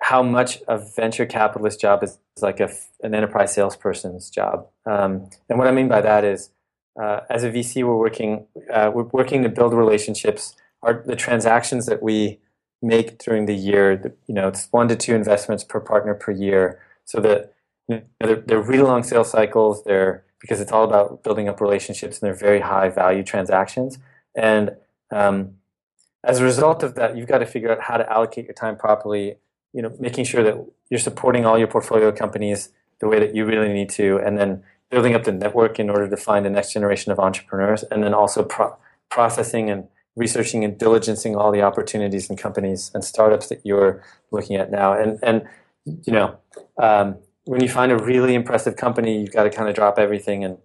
how 0.00 0.22
much 0.22 0.62
a 0.68 0.78
venture 0.78 1.26
capitalist 1.26 1.80
job 1.80 2.02
is 2.02 2.18
like 2.40 2.60
a, 2.60 2.70
an 3.02 3.14
enterprise 3.14 3.52
salesperson's 3.54 4.30
job. 4.30 4.68
Um, 4.86 5.28
and 5.48 5.58
what 5.58 5.68
I 5.68 5.72
mean 5.72 5.88
by 5.88 6.00
that 6.00 6.24
is, 6.24 6.50
uh, 7.00 7.20
as 7.30 7.44
a 7.44 7.50
VC, 7.50 7.84
we're 7.84 7.96
working 7.96 8.46
uh, 8.72 8.90
we're 8.94 9.04
working 9.04 9.42
to 9.42 9.48
build 9.48 9.72
relationships. 9.72 10.54
Our, 10.82 11.02
the 11.06 11.16
transactions 11.16 11.86
that 11.86 12.02
we 12.02 12.38
make 12.82 13.18
during 13.18 13.46
the 13.46 13.54
year, 13.54 14.14
you 14.26 14.34
know, 14.34 14.48
it's 14.48 14.68
one 14.70 14.88
to 14.88 14.96
two 14.96 15.14
investments 15.14 15.64
per 15.64 15.80
partner 15.80 16.14
per 16.14 16.32
year. 16.32 16.80
So 17.04 17.20
that 17.20 17.54
you 17.88 17.96
know, 17.96 18.02
they're, 18.20 18.36
they're 18.36 18.62
really 18.62 18.82
long 18.82 19.02
sales 19.02 19.30
cycles. 19.30 19.84
They're 19.84 20.24
because 20.40 20.60
it's 20.60 20.72
all 20.72 20.84
about 20.84 21.22
building 21.22 21.48
up 21.48 21.60
relationships 21.60 22.18
and 22.18 22.26
they're 22.26 22.34
very 22.34 22.60
high 22.60 22.88
value 22.88 23.22
transactions. 23.22 23.98
And 24.34 24.72
um, 25.12 25.54
as 26.24 26.40
a 26.40 26.44
result 26.44 26.82
of 26.82 26.96
that, 26.96 27.16
you've 27.16 27.28
got 27.28 27.38
to 27.38 27.46
figure 27.46 27.70
out 27.70 27.80
how 27.80 27.96
to 27.96 28.12
allocate 28.12 28.46
your 28.46 28.54
time 28.54 28.76
properly. 28.76 29.36
You 29.72 29.82
know, 29.82 29.96
making 29.98 30.24
sure 30.24 30.42
that 30.42 30.62
you're 30.90 31.00
supporting 31.00 31.46
all 31.46 31.56
your 31.58 31.68
portfolio 31.68 32.12
companies 32.12 32.70
the 33.00 33.08
way 33.08 33.18
that 33.18 33.34
you 33.34 33.46
really 33.46 33.72
need 33.72 33.88
to, 33.90 34.18
and 34.18 34.38
then 34.38 34.62
building 34.90 35.14
up 35.14 35.24
the 35.24 35.32
network 35.32 35.80
in 35.80 35.88
order 35.88 36.08
to 36.08 36.16
find 36.16 36.44
the 36.44 36.50
next 36.50 36.72
generation 36.72 37.10
of 37.10 37.18
entrepreneurs, 37.18 37.82
and 37.84 38.04
then 38.04 38.12
also 38.12 38.44
pro- 38.44 38.76
processing 39.10 39.70
and 39.70 39.88
researching 40.16 40.64
and 40.64 40.78
diligencing 40.78 41.36
all 41.36 41.50
the 41.50 41.62
opportunities 41.62 42.28
and 42.28 42.38
companies 42.38 42.90
and 42.94 43.04
startups 43.04 43.48
that 43.48 43.64
you're 43.64 44.02
looking 44.30 44.56
at 44.56 44.70
now. 44.70 44.92
And 44.92 45.18
and 45.22 45.48
you 45.84 46.12
know, 46.12 46.36
um, 46.78 47.16
when 47.44 47.62
you 47.62 47.68
find 47.68 47.90
a 47.92 47.98
really 47.98 48.34
impressive 48.34 48.76
company, 48.76 49.20
you've 49.20 49.32
got 49.32 49.44
to 49.44 49.50
kind 49.50 49.68
of 49.68 49.74
drop 49.74 49.98
everything 49.98 50.44
and 50.44 50.58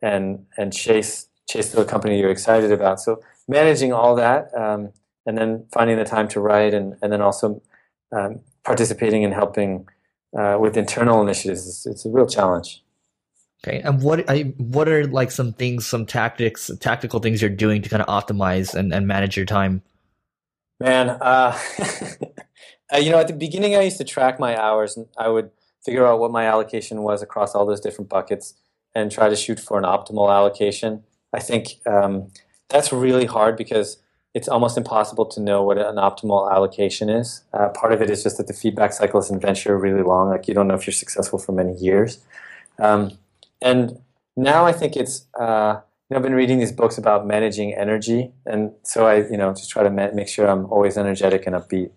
and 0.00 0.46
and 0.56 0.72
chase 0.72 1.28
chase 1.48 1.72
the 1.72 1.84
company 1.84 2.18
you're 2.18 2.30
excited 2.30 2.72
about. 2.72 3.00
So 3.00 3.22
managing 3.48 3.92
all 3.92 4.14
that 4.16 4.54
um, 4.56 4.92
and 5.26 5.36
then 5.36 5.66
finding 5.72 5.96
the 5.96 6.04
time 6.04 6.28
to 6.28 6.40
write, 6.40 6.74
and 6.74 6.96
and 7.02 7.12
then 7.12 7.20
also 7.20 7.62
um, 8.12 8.40
participating 8.64 9.24
and 9.24 9.34
helping 9.34 9.88
uh, 10.36 10.56
with 10.60 10.76
internal 10.76 11.20
initiatives. 11.20 11.66
It's, 11.66 11.86
it's, 11.86 12.04
a 12.04 12.10
real 12.10 12.26
challenge. 12.26 12.82
Okay, 13.64 13.80
and 13.80 14.02
what 14.02 14.28
I, 14.28 14.54
what 14.58 14.88
are 14.88 15.06
like 15.06 15.30
some 15.30 15.52
things, 15.52 15.86
some 15.86 16.04
tactics, 16.04 16.70
tactical 16.80 17.20
things 17.20 17.40
you're 17.40 17.50
doing 17.50 17.80
to 17.82 17.88
kind 17.88 18.02
of 18.02 18.08
optimize 18.08 18.74
and, 18.74 18.92
and 18.92 19.06
manage 19.06 19.36
your 19.36 19.46
time? 19.46 19.82
Man, 20.80 21.10
uh, 21.10 21.56
uh, 22.92 22.96
you 22.96 23.10
know, 23.10 23.18
at 23.18 23.28
the 23.28 23.34
beginning, 23.34 23.76
I 23.76 23.82
used 23.82 23.98
to 23.98 24.04
track 24.04 24.40
my 24.40 24.60
hours, 24.60 24.96
and 24.96 25.06
I 25.16 25.28
would 25.28 25.50
figure 25.84 26.04
out 26.04 26.18
what 26.18 26.32
my 26.32 26.46
allocation 26.46 27.02
was 27.02 27.22
across 27.22 27.54
all 27.54 27.64
those 27.64 27.80
different 27.80 28.08
buckets, 28.08 28.54
and 28.96 29.12
try 29.12 29.28
to 29.28 29.36
shoot 29.36 29.60
for 29.60 29.78
an 29.78 29.84
optimal 29.84 30.28
allocation. 30.28 31.04
I 31.32 31.38
think 31.38 31.78
um, 31.86 32.32
that's 32.68 32.92
really 32.92 33.26
hard 33.26 33.56
because 33.56 33.98
it's 34.34 34.48
almost 34.48 34.76
impossible 34.76 35.26
to 35.26 35.40
know 35.40 35.62
what 35.62 35.78
an 35.78 35.96
optimal 35.96 36.50
allocation 36.50 37.08
is. 37.08 37.44
Uh, 37.52 37.68
part 37.68 37.92
of 37.92 38.02
it 38.02 38.10
is 38.10 38.24
just 38.24 38.38
that 38.38 38.48
the 38.48 38.54
feedback 38.54 38.92
cycles 38.92 39.30
in 39.30 39.38
venture 39.38 39.78
really 39.78 40.02
long. 40.02 40.30
Like 40.30 40.48
you 40.48 40.54
don't 40.54 40.66
know 40.66 40.74
if 40.74 40.84
you're 40.84 40.92
successful 40.92 41.38
for 41.38 41.52
many 41.52 41.74
years. 41.74 42.18
Um, 42.80 43.18
and 43.62 43.98
now 44.36 44.64
I 44.66 44.72
think 44.72 44.96
it's 44.96 45.26
uh, 45.38 45.80
you 46.08 46.14
know, 46.14 46.16
I've 46.16 46.22
been 46.22 46.34
reading 46.34 46.58
these 46.58 46.72
books 46.72 46.98
about 46.98 47.26
managing 47.26 47.74
energy, 47.74 48.32
and 48.46 48.72
so 48.82 49.06
I 49.06 49.28
you 49.28 49.36
know 49.36 49.52
just 49.52 49.70
try 49.70 49.82
to 49.82 49.90
ma- 49.90 50.10
make 50.12 50.28
sure 50.28 50.48
I'm 50.48 50.66
always 50.66 50.98
energetic 50.98 51.46
and 51.46 51.56
upbeat. 51.56 51.90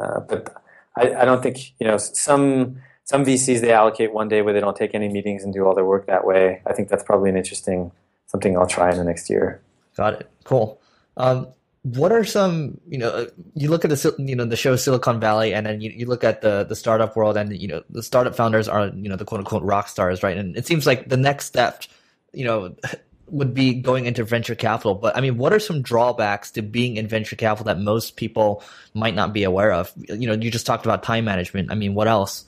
Uh, 0.00 0.20
but 0.20 0.54
I, 0.96 1.14
I 1.14 1.24
don't 1.24 1.42
think 1.42 1.74
you 1.78 1.86
know 1.86 1.96
some 1.98 2.80
some 3.04 3.24
VCs 3.24 3.60
they 3.60 3.72
allocate 3.72 4.12
one 4.12 4.28
day 4.28 4.42
where 4.42 4.52
they 4.52 4.60
don't 4.60 4.76
take 4.76 4.94
any 4.94 5.08
meetings 5.08 5.42
and 5.44 5.52
do 5.52 5.66
all 5.66 5.74
their 5.74 5.84
work 5.84 6.06
that 6.06 6.26
way. 6.26 6.62
I 6.66 6.72
think 6.72 6.88
that's 6.88 7.02
probably 7.02 7.30
an 7.30 7.36
interesting 7.36 7.90
something 8.26 8.56
I'll 8.56 8.66
try 8.66 8.90
in 8.90 8.98
the 8.98 9.04
next 9.04 9.30
year. 9.30 9.62
Got 9.96 10.14
it. 10.14 10.30
Cool. 10.44 10.80
Um, 11.16 11.48
what 11.94 12.12
are 12.12 12.24
some 12.24 12.78
you 12.88 12.98
know 12.98 13.28
you 13.54 13.70
look 13.70 13.84
at 13.84 13.90
the 13.90 14.14
you 14.18 14.34
know 14.34 14.44
the 14.44 14.56
show 14.56 14.76
Silicon 14.76 15.20
Valley 15.20 15.54
and 15.54 15.64
then 15.64 15.80
you, 15.80 15.90
you 15.90 16.06
look 16.06 16.24
at 16.24 16.42
the 16.42 16.64
the 16.64 16.76
startup 16.76 17.16
world 17.16 17.36
and 17.36 17.56
you 17.56 17.68
know 17.68 17.82
the 17.88 18.02
startup 18.02 18.34
founders 18.34 18.68
are 18.68 18.88
you 18.88 19.08
know 19.08 19.16
the 19.16 19.24
quote 19.24 19.38
unquote 19.38 19.62
rock 19.62 19.88
stars 19.88 20.22
right? 20.22 20.36
And 20.36 20.56
it 20.56 20.66
seems 20.66 20.86
like 20.86 21.08
the 21.08 21.16
next 21.16 21.46
step 21.46 21.84
you 22.32 22.44
know 22.44 22.74
would 23.30 23.52
be 23.52 23.74
going 23.74 24.06
into 24.06 24.24
venture 24.24 24.54
capital. 24.54 24.94
But 24.94 25.16
I 25.16 25.20
mean 25.20 25.38
what 25.38 25.52
are 25.52 25.60
some 25.60 25.82
drawbacks 25.82 26.50
to 26.52 26.62
being 26.62 26.96
in 26.96 27.06
venture 27.06 27.36
capital 27.36 27.64
that 27.66 27.78
most 27.78 28.16
people 28.16 28.62
might 28.94 29.14
not 29.14 29.32
be 29.32 29.44
aware 29.44 29.72
of? 29.72 29.92
You 29.96 30.26
know 30.26 30.34
you 30.34 30.50
just 30.50 30.66
talked 30.66 30.84
about 30.84 31.02
time 31.02 31.24
management. 31.24 31.70
I 31.70 31.74
mean 31.74 31.94
what 31.94 32.08
else? 32.08 32.44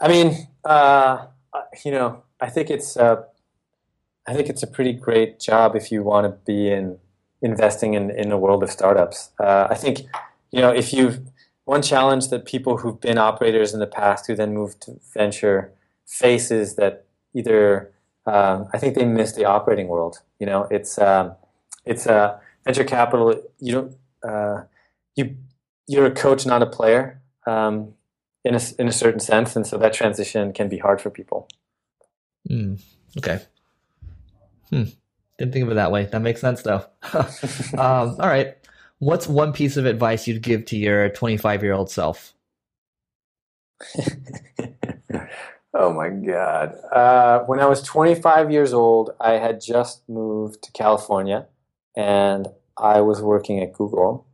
I 0.00 0.08
mean 0.08 0.48
uh, 0.64 1.26
you 1.84 1.92
know 1.92 2.22
I 2.40 2.50
think 2.50 2.70
it's 2.70 2.96
uh, 2.96 3.22
I 4.26 4.34
think 4.34 4.48
it's 4.48 4.62
a 4.62 4.66
pretty 4.66 4.92
great 4.92 5.40
job 5.40 5.74
if 5.74 5.90
you 5.90 6.02
want 6.02 6.26
to 6.26 6.38
be 6.44 6.70
in 6.70 6.98
investing 7.42 7.94
in 7.94 8.10
in 8.10 8.28
the 8.28 8.36
world 8.36 8.62
of 8.62 8.70
startups. 8.70 9.30
Uh, 9.38 9.68
I 9.70 9.74
think 9.74 10.00
you 10.50 10.60
know 10.60 10.70
if 10.70 10.92
you 10.92 11.24
one 11.64 11.82
challenge 11.82 12.28
that 12.28 12.46
people 12.46 12.78
who've 12.78 13.00
been 13.00 13.18
operators 13.18 13.74
in 13.74 13.80
the 13.80 13.86
past 13.86 14.26
who 14.26 14.34
then 14.34 14.54
moved 14.54 14.80
to 14.82 14.98
venture 15.12 15.72
face 16.06 16.50
is 16.50 16.76
that 16.76 17.04
either 17.34 17.92
um, 18.26 18.68
I 18.72 18.78
think 18.78 18.94
they 18.94 19.04
miss 19.04 19.32
the 19.32 19.44
operating 19.44 19.88
world. 19.88 20.20
You 20.38 20.46
know, 20.46 20.66
it's 20.70 20.98
um, 20.98 21.34
it's 21.84 22.06
a 22.06 22.14
uh, 22.14 22.38
venture 22.64 22.84
capital. 22.84 23.42
You 23.58 23.72
don't 23.72 23.96
uh, 24.22 24.62
you 25.14 25.36
you're 25.86 26.06
a 26.06 26.10
coach, 26.10 26.44
not 26.44 26.62
a 26.62 26.66
player, 26.66 27.20
um, 27.46 27.94
in 28.44 28.54
a 28.54 28.60
in 28.78 28.88
a 28.88 28.92
certain 28.92 29.20
sense, 29.20 29.56
and 29.56 29.66
so 29.66 29.78
that 29.78 29.92
transition 29.92 30.52
can 30.52 30.68
be 30.68 30.78
hard 30.78 31.00
for 31.00 31.10
people. 31.10 31.48
Mm, 32.50 32.80
okay. 33.16 33.40
Hmm. 34.70 34.84
Didn't 35.38 35.52
think 35.52 35.64
of 35.64 35.70
it 35.70 35.74
that 35.74 35.92
way. 35.92 36.06
That 36.06 36.20
makes 36.20 36.40
sense 36.40 36.62
though. 36.62 36.84
um, 37.12 38.16
all 38.18 38.28
right. 38.28 38.56
What's 38.98 39.28
one 39.28 39.52
piece 39.52 39.76
of 39.76 39.86
advice 39.86 40.26
you'd 40.26 40.42
give 40.42 40.64
to 40.66 40.76
your 40.76 41.08
25 41.08 41.62
year 41.62 41.72
old 41.72 41.90
self? 41.90 42.34
oh 45.72 45.92
my 45.92 46.08
God. 46.08 46.74
Uh, 46.92 47.44
when 47.44 47.60
I 47.60 47.66
was 47.66 47.82
25 47.82 48.50
years 48.50 48.72
old, 48.72 49.10
I 49.20 49.34
had 49.34 49.60
just 49.60 50.08
moved 50.08 50.62
to 50.64 50.72
California 50.72 51.46
and 51.96 52.48
I 52.76 53.00
was 53.00 53.22
working 53.22 53.60
at 53.60 53.72
Google. 53.72 54.26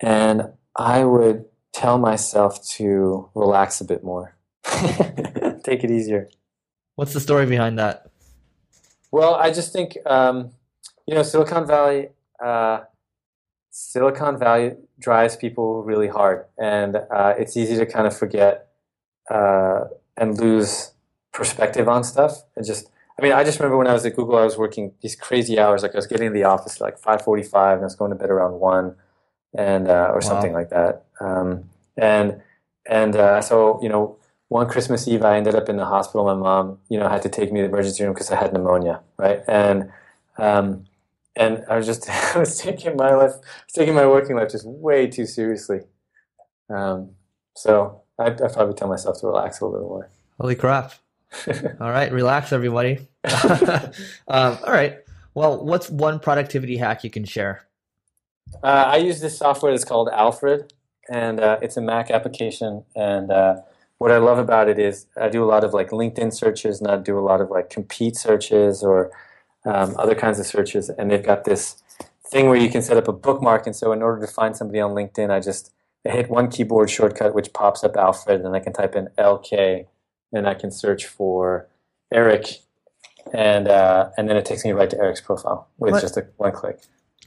And 0.00 0.52
I 0.76 1.04
would 1.04 1.46
tell 1.72 1.96
myself 1.96 2.62
to 2.72 3.30
relax 3.34 3.80
a 3.80 3.84
bit 3.86 4.04
more, 4.04 4.36
take 5.64 5.84
it 5.84 5.90
easier. 5.90 6.28
What's 6.96 7.14
the 7.14 7.20
story 7.20 7.46
behind 7.46 7.78
that? 7.78 8.10
Well, 9.16 9.34
I 9.36 9.50
just 9.50 9.72
think 9.72 9.96
um, 10.04 10.50
you 11.06 11.14
know 11.14 11.22
Silicon 11.22 11.66
Valley. 11.66 12.10
Uh, 12.38 12.80
Silicon 13.70 14.38
Valley 14.38 14.74
drives 14.98 15.36
people 15.36 15.82
really 15.84 16.08
hard, 16.08 16.44
and 16.58 16.96
uh, 16.96 17.32
it's 17.38 17.56
easy 17.56 17.78
to 17.78 17.86
kind 17.86 18.06
of 18.06 18.14
forget 18.14 18.68
uh, 19.30 19.84
and 20.18 20.38
lose 20.38 20.92
perspective 21.32 21.88
on 21.88 22.04
stuff. 22.04 22.44
And 22.56 22.66
just, 22.66 22.90
I 23.18 23.22
mean, 23.22 23.32
I 23.32 23.42
just 23.42 23.58
remember 23.58 23.78
when 23.78 23.86
I 23.86 23.94
was 23.94 24.04
at 24.04 24.14
Google, 24.14 24.36
I 24.36 24.44
was 24.44 24.58
working 24.58 24.92
these 25.00 25.16
crazy 25.16 25.58
hours. 25.58 25.82
Like 25.82 25.94
I 25.94 25.96
was 25.96 26.06
getting 26.06 26.26
in 26.26 26.34
the 26.34 26.44
office 26.44 26.78
like 26.78 26.98
five 26.98 27.22
forty-five, 27.22 27.76
and 27.78 27.84
I 27.84 27.86
was 27.86 27.96
going 27.96 28.10
to 28.10 28.18
bed 28.18 28.28
around 28.28 28.60
one, 28.60 28.96
and 29.56 29.88
uh, 29.88 30.10
or 30.12 30.16
wow. 30.16 30.20
something 30.20 30.52
like 30.52 30.68
that. 30.68 31.06
Um, 31.22 31.70
and 31.96 32.42
and 32.84 33.16
uh, 33.16 33.40
so 33.40 33.80
you 33.82 33.88
know 33.88 34.18
one 34.48 34.68
Christmas 34.68 35.08
Eve, 35.08 35.24
I 35.24 35.36
ended 35.36 35.54
up 35.54 35.68
in 35.68 35.76
the 35.76 35.84
hospital. 35.84 36.24
My 36.24 36.34
mom, 36.34 36.78
you 36.88 36.98
know, 36.98 37.08
had 37.08 37.22
to 37.22 37.28
take 37.28 37.52
me 37.52 37.60
to 37.60 37.66
the 37.66 37.72
emergency 37.72 38.04
room 38.04 38.12
because 38.12 38.30
I 38.30 38.36
had 38.36 38.52
pneumonia, 38.52 39.00
right? 39.16 39.42
And 39.48 39.90
um, 40.38 40.84
and 41.34 41.64
I 41.68 41.76
was 41.76 41.86
just 41.86 42.08
I 42.36 42.38
was 42.38 42.58
taking 42.58 42.96
my 42.96 43.14
life, 43.14 43.32
taking 43.72 43.94
my 43.94 44.06
working 44.06 44.36
life 44.36 44.50
just 44.50 44.66
way 44.66 45.06
too 45.06 45.26
seriously. 45.26 45.80
Um, 46.68 47.10
so 47.54 48.02
I, 48.18 48.26
I 48.26 48.30
probably 48.30 48.74
tell 48.74 48.88
myself 48.88 49.20
to 49.20 49.26
relax 49.26 49.60
a 49.60 49.66
little 49.66 49.80
bit 49.80 49.88
more. 49.88 50.10
Holy 50.40 50.54
crap! 50.54 50.94
all 51.80 51.90
right, 51.90 52.12
relax, 52.12 52.52
everybody. 52.52 53.08
um, 54.28 54.58
all 54.64 54.72
right. 54.72 54.98
Well, 55.34 55.64
what's 55.64 55.90
one 55.90 56.18
productivity 56.18 56.78
hack 56.78 57.04
you 57.04 57.10
can 57.10 57.24
share? 57.24 57.66
Uh, 58.62 58.84
I 58.86 58.96
use 58.96 59.20
this 59.20 59.36
software 59.36 59.72
that's 59.72 59.84
called 59.84 60.08
Alfred, 60.10 60.72
and 61.10 61.40
uh, 61.40 61.58
it's 61.60 61.76
a 61.76 61.80
Mac 61.82 62.10
application, 62.10 62.84
and 62.94 63.30
uh, 63.30 63.56
what 63.98 64.10
I 64.10 64.18
love 64.18 64.38
about 64.38 64.68
it 64.68 64.78
is 64.78 65.06
I 65.16 65.28
do 65.28 65.42
a 65.42 65.46
lot 65.46 65.64
of 65.64 65.72
like 65.72 65.90
LinkedIn 65.90 66.32
searches, 66.32 66.80
and 66.80 66.90
I 66.90 66.96
do 66.96 67.18
a 67.18 67.20
lot 67.20 67.40
of 67.40 67.50
like 67.50 67.70
compete 67.70 68.16
searches 68.16 68.82
or 68.82 69.10
um, 69.64 69.94
other 69.98 70.14
kinds 70.14 70.38
of 70.38 70.46
searches, 70.46 70.90
and 70.90 71.10
they've 71.10 71.24
got 71.24 71.44
this 71.44 71.82
thing 72.30 72.48
where 72.48 72.56
you 72.56 72.68
can 72.68 72.82
set 72.82 72.96
up 72.96 73.08
a 73.08 73.12
bookmark. 73.12 73.66
And 73.66 73.74
so, 73.74 73.92
in 73.92 74.02
order 74.02 74.24
to 74.24 74.32
find 74.32 74.56
somebody 74.56 74.80
on 74.80 74.92
LinkedIn, 74.92 75.30
I 75.30 75.40
just 75.40 75.72
I 76.06 76.10
hit 76.10 76.28
one 76.28 76.50
keyboard 76.50 76.90
shortcut 76.90 77.34
which 77.34 77.52
pops 77.52 77.84
up 77.84 77.96
Alfred, 77.96 78.36
and 78.36 78.44
then 78.44 78.54
I 78.54 78.60
can 78.60 78.72
type 78.72 78.94
in 78.94 79.08
LK, 79.18 79.86
and 80.32 80.46
I 80.46 80.54
can 80.54 80.70
search 80.70 81.06
for 81.06 81.66
Eric, 82.12 82.60
and 83.32 83.66
uh, 83.66 84.10
and 84.18 84.28
then 84.28 84.36
it 84.36 84.44
takes 84.44 84.64
me 84.64 84.72
right 84.72 84.90
to 84.90 84.98
Eric's 84.98 85.22
profile 85.22 85.68
with 85.78 85.92
what? 85.92 86.02
just 86.02 86.18
a 86.18 86.26
one 86.36 86.52
click. 86.52 86.80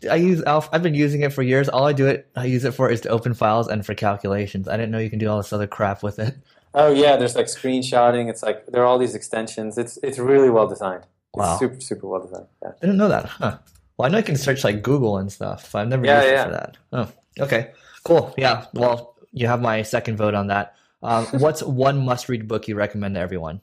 I 0.10 0.16
use 0.16 0.42
Alf. 0.44 0.70
I've 0.72 0.84
been 0.84 0.96
using 0.96 1.22
it 1.22 1.34
for 1.34 1.44
years. 1.44 1.68
All 1.68 1.86
I 1.86 1.94
do 1.94 2.08
it, 2.08 2.30
I 2.36 2.46
use 2.46 2.64
it 2.64 2.74
for 2.74 2.90
is 2.90 3.02
to 3.02 3.10
open 3.10 3.34
files 3.34 3.68
and 3.68 3.86
for 3.86 3.94
calculations. 3.94 4.68
I 4.68 4.78
didn't 4.78 4.92
know 4.92 5.00
you 5.00 5.10
can 5.10 5.20
do 5.20 5.28
all 5.28 5.38
this 5.38 5.52
other 5.52 5.68
crap 5.68 6.04
with 6.04 6.20
it. 6.20 6.36
Oh 6.74 6.92
yeah, 6.92 7.18
there's 7.18 7.36
like 7.36 7.48
screenshotting. 7.48 8.30
It's 8.30 8.44
like 8.44 8.68
there 8.68 8.84
are 8.84 8.86
all 8.86 9.00
these 9.00 9.16
extensions. 9.16 9.78
It's 9.78 9.98
it's 10.04 10.20
really 10.20 10.50
well 10.50 10.68
designed. 10.68 11.04
It's 11.34 11.40
wow. 11.40 11.58
super 11.58 11.80
super 11.82 12.08
well 12.08 12.22
designed. 12.22 12.48
Yeah. 12.62 12.70
I 12.70 12.80
didn't 12.82 12.98
know 12.98 13.10
that. 13.10 13.26
Huh. 13.26 13.58
Well, 13.98 14.08
I 14.08 14.12
know 14.12 14.18
you 14.20 14.24
can 14.24 14.38
search 14.38 14.64
like 14.64 14.82
Google 14.82 15.18
and 15.18 15.32
stuff. 15.32 15.76
I've 15.76 15.88
never 15.88 16.06
yeah, 16.06 16.22
used 16.22 16.32
yeah. 16.32 16.42
it 16.42 16.46
for 16.46 16.52
that. 16.52 16.78
Oh, 16.94 17.12
okay, 17.44 17.72
cool. 18.04 18.34
Yeah. 18.38 18.66
Well, 18.74 19.16
you 19.32 19.48
have 19.48 19.62
my 19.62 19.82
second 19.82 20.18
vote 20.18 20.34
on 20.34 20.48
that. 20.48 20.76
Um, 21.02 21.26
what's 21.34 21.62
one 21.64 22.06
must-read 22.06 22.48
book 22.48 22.68
you 22.68 22.76
recommend 22.76 23.16
to 23.16 23.22
everyone? 23.22 23.62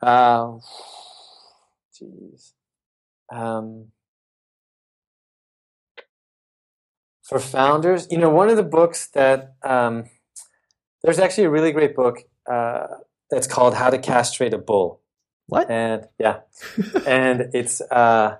Uh, 0.00 0.58
jeez. 1.94 2.52
Um, 3.30 3.88
for 7.22 7.38
founders, 7.38 8.08
you 8.10 8.18
know, 8.18 8.30
one 8.30 8.48
of 8.48 8.56
the 8.56 8.62
books 8.62 9.06
that 9.08 9.54
um, 9.62 10.04
there's 11.02 11.18
actually 11.18 11.44
a 11.44 11.50
really 11.50 11.72
great 11.72 11.94
book 11.94 12.18
uh, 12.50 12.86
that's 13.30 13.46
called 13.46 13.74
How 13.74 13.90
to 13.90 13.98
Castrate 13.98 14.54
a 14.54 14.58
Bull. 14.58 15.00
What? 15.46 15.70
And 15.70 16.06
yeah, 16.18 16.40
and 17.06 17.50
it's 17.52 17.80
uh, 17.80 18.36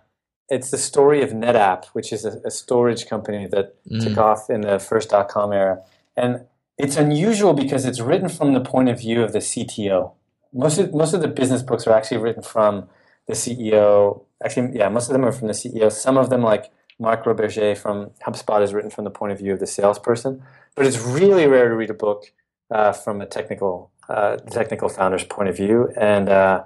it's 0.49 0.71
the 0.71 0.79
story 0.79 1.23
of 1.23 1.31
NetApp, 1.31 1.87
which 1.87 2.13
is 2.13 2.25
a, 2.25 2.41
a 2.45 2.51
storage 2.51 3.07
company 3.07 3.47
that 3.49 3.75
mm. 3.87 4.03
took 4.03 4.19
off 4.19 4.49
in 4.49 4.63
the 4.63 4.79
first 4.79 5.11
dot 5.11 5.29
com 5.29 5.53
era, 5.53 5.83
and 6.17 6.47
it's 6.79 6.97
unusual 6.97 7.55
because 7.55 7.85
it's 7.85 8.01
written 8.01 8.29
from 8.29 8.55
the 8.55 8.61
point 8.61 8.89
of 8.89 9.01
view 9.01 9.23
of 9.23 9.33
the 9.33 9.41
CTO. 9.41 10.13
Most 10.53 10.79
of 10.79 10.95
most 10.95 11.13
of 11.13 11.21
the 11.21 11.29
business 11.29 11.63
books 11.63 11.87
are 11.87 11.93
actually 11.93 12.19
written 12.19 12.43
from 12.43 12.89
the 13.27 13.35
CEO. 13.35 14.25
Actually, 14.45 14.79
yeah, 14.79 14.89
most 14.89 15.09
of 15.09 15.13
them 15.13 15.25
are 15.25 15.33
from 15.33 15.49
the 15.49 15.55
CEO. 15.55 15.91
Some 15.91 16.17
of 16.17 16.31
them, 16.31 16.43
like 16.43 16.71
Mark 16.99 17.25
Roberge 17.25 17.77
from 17.77 18.11
HubSpot, 18.27 18.63
is 18.63 18.73
written 18.73 18.91
from 18.91 19.05
the 19.05 19.11
point 19.11 19.33
of 19.33 19.39
view 19.39 19.53
of 19.53 19.61
the 19.61 19.67
salesperson. 19.67 20.43
But 20.75 20.87
it's 20.87 21.01
really 21.01 21.47
rare 21.47 21.69
to 21.69 21.75
read 21.75 21.91
a 21.91 21.95
book 21.95 22.33
uh, 22.73 22.93
from 22.93 23.21
a 23.21 23.27
technical 23.27 23.91
uh, 24.09 24.37
technical 24.51 24.89
founder's 24.89 25.25
point 25.25 25.49
of 25.49 25.57
view, 25.57 25.93
and 25.97 26.29
uh, 26.29 26.65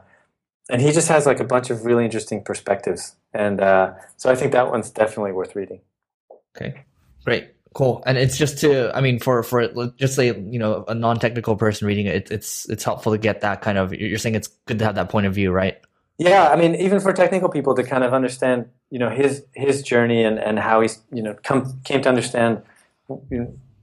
and 0.70 0.80
he 0.80 0.92
just 0.92 1.08
has 1.08 1.26
like 1.26 1.40
a 1.40 1.44
bunch 1.44 1.70
of 1.70 1.84
really 1.84 2.04
interesting 2.04 2.42
perspectives. 2.42 3.16
And 3.34 3.60
uh, 3.60 3.92
so 4.16 4.30
I 4.30 4.34
think 4.34 4.52
that 4.52 4.70
one's 4.70 4.90
definitely 4.90 5.32
worth 5.32 5.54
reading. 5.54 5.80
Okay, 6.56 6.84
great. 7.24 7.50
Cool, 7.74 8.02
and 8.06 8.16
it's 8.16 8.38
just 8.38 8.58
to, 8.60 8.90
I 8.96 9.02
mean, 9.02 9.18
for 9.18 9.42
for 9.42 9.68
just 9.98 10.14
say 10.14 10.28
you 10.28 10.58
know 10.58 10.84
a 10.88 10.94
non 10.94 11.18
technical 11.18 11.56
person 11.56 11.86
reading 11.86 12.06
it, 12.06 12.30
it's 12.30 12.66
it's 12.70 12.84
helpful 12.84 13.12
to 13.12 13.18
get 13.18 13.42
that 13.42 13.60
kind 13.60 13.76
of. 13.76 13.92
You're 13.92 14.18
saying 14.18 14.34
it's 14.34 14.48
good 14.66 14.78
to 14.78 14.84
have 14.86 14.94
that 14.94 15.10
point 15.10 15.26
of 15.26 15.34
view, 15.34 15.52
right? 15.52 15.78
Yeah, 16.18 16.48
I 16.48 16.56
mean, 16.56 16.74
even 16.76 17.00
for 17.00 17.12
technical 17.12 17.50
people 17.50 17.74
to 17.74 17.82
kind 17.82 18.02
of 18.02 18.14
understand, 18.14 18.70
you 18.88 18.98
know, 18.98 19.10
his 19.10 19.44
his 19.52 19.82
journey 19.82 20.24
and, 20.24 20.38
and 20.38 20.58
how 20.58 20.80
he's, 20.80 21.02
you 21.12 21.22
know, 21.22 21.36
come 21.42 21.78
came 21.84 22.00
to 22.02 22.08
understand 22.08 22.62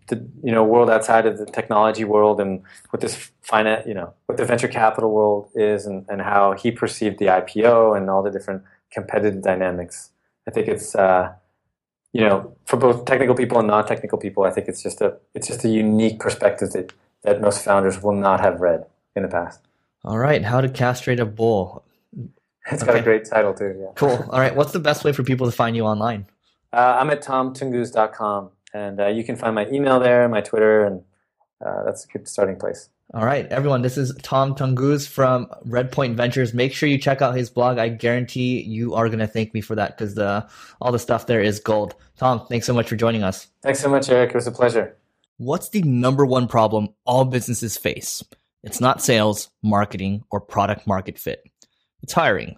the 0.07 0.27
you 0.43 0.51
know 0.51 0.63
world 0.63 0.89
outside 0.89 1.25
of 1.25 1.37
the 1.37 1.45
technology 1.45 2.03
world 2.03 2.39
and 2.39 2.61
what 2.89 3.01
this 3.01 3.31
finance, 3.41 3.87
you 3.87 3.93
know, 3.93 4.13
what 4.25 4.37
the 4.37 4.45
venture 4.45 4.67
capital 4.67 5.11
world 5.11 5.49
is 5.55 5.85
and, 5.85 6.05
and 6.09 6.21
how 6.21 6.53
he 6.53 6.71
perceived 6.71 7.19
the 7.19 7.25
IPO 7.25 7.95
and 7.97 8.09
all 8.09 8.23
the 8.23 8.31
different 8.31 8.63
competitive 8.91 9.41
dynamics. 9.41 10.09
I 10.47 10.51
think 10.51 10.67
it's 10.67 10.95
uh, 10.95 11.33
you 12.13 12.21
know, 12.21 12.55
for 12.65 12.77
both 12.77 13.05
technical 13.05 13.35
people 13.35 13.57
and 13.57 13.67
non-technical 13.67 14.19
people, 14.19 14.43
I 14.43 14.51
think 14.51 14.67
it's 14.67 14.83
just 14.83 15.01
a 15.01 15.17
it's 15.33 15.47
just 15.47 15.65
a 15.65 15.69
unique 15.69 16.19
perspective 16.19 16.71
that 16.71 16.93
that 17.23 17.41
most 17.41 17.63
founders 17.63 18.01
will 18.01 18.15
not 18.15 18.39
have 18.39 18.61
read 18.61 18.85
in 19.15 19.23
the 19.23 19.29
past. 19.29 19.59
All 20.05 20.17
right, 20.17 20.43
how 20.43 20.61
to 20.61 20.69
castrate 20.69 21.19
a 21.19 21.25
bull. 21.25 21.83
It's 22.71 22.81
okay. 22.81 22.93
got 22.93 23.01
a 23.01 23.03
great 23.03 23.25
title 23.25 23.53
too. 23.53 23.75
Yeah. 23.77 23.87
Cool. 23.95 24.25
All 24.29 24.39
right. 24.39 24.55
What's 24.55 24.71
the 24.71 24.79
best 24.79 25.03
way 25.03 25.11
for 25.11 25.21
people 25.21 25.45
to 25.45 25.51
find 25.51 25.75
you 25.75 25.83
online? 25.83 26.27
Uh, 26.71 26.95
I'm 26.97 27.09
at 27.09 27.21
tomtunguz.com, 27.21 28.51
and 28.73 28.99
uh, 28.99 29.07
you 29.07 29.23
can 29.23 29.35
find 29.35 29.55
my 29.55 29.67
email 29.69 29.99
there, 29.99 30.27
my 30.27 30.41
Twitter, 30.41 30.85
and 30.85 31.03
uh, 31.65 31.83
that's 31.83 32.05
a 32.05 32.07
good 32.07 32.27
starting 32.27 32.57
place. 32.57 32.89
All 33.13 33.25
right, 33.25 33.45
everyone. 33.47 33.83
This 33.83 33.97
is 33.97 34.11
Tom 34.23 34.55
Tunguz 34.55 35.07
from 35.07 35.47
Redpoint 35.67 36.15
Ventures. 36.15 36.53
Make 36.53 36.73
sure 36.73 36.89
you 36.89 36.97
check 36.97 37.21
out 37.21 37.35
his 37.35 37.49
blog. 37.49 37.77
I 37.77 37.89
guarantee 37.89 38.61
you 38.61 38.95
are 38.95 39.07
going 39.07 39.19
to 39.19 39.27
thank 39.27 39.53
me 39.53 39.61
for 39.61 39.75
that 39.75 39.95
because 39.95 40.15
the 40.15 40.47
all 40.81 40.91
the 40.91 40.97
stuff 40.97 41.27
there 41.27 41.41
is 41.41 41.59
gold. 41.59 41.93
Tom, 42.17 42.45
thanks 42.47 42.65
so 42.65 42.73
much 42.73 42.89
for 42.89 42.95
joining 42.95 43.21
us. 43.21 43.47
Thanks 43.61 43.81
so 43.81 43.89
much, 43.89 44.09
Eric. 44.09 44.31
It 44.31 44.35
was 44.35 44.47
a 44.47 44.51
pleasure. 44.51 44.97
What's 45.37 45.69
the 45.69 45.83
number 45.83 46.25
one 46.25 46.47
problem 46.47 46.89
all 47.05 47.25
businesses 47.25 47.77
face? 47.77 48.23
It's 48.63 48.81
not 48.81 49.01
sales, 49.01 49.49
marketing, 49.61 50.23
or 50.31 50.39
product 50.39 50.87
market 50.87 51.19
fit. 51.19 51.43
It's 52.01 52.13
hiring. 52.13 52.57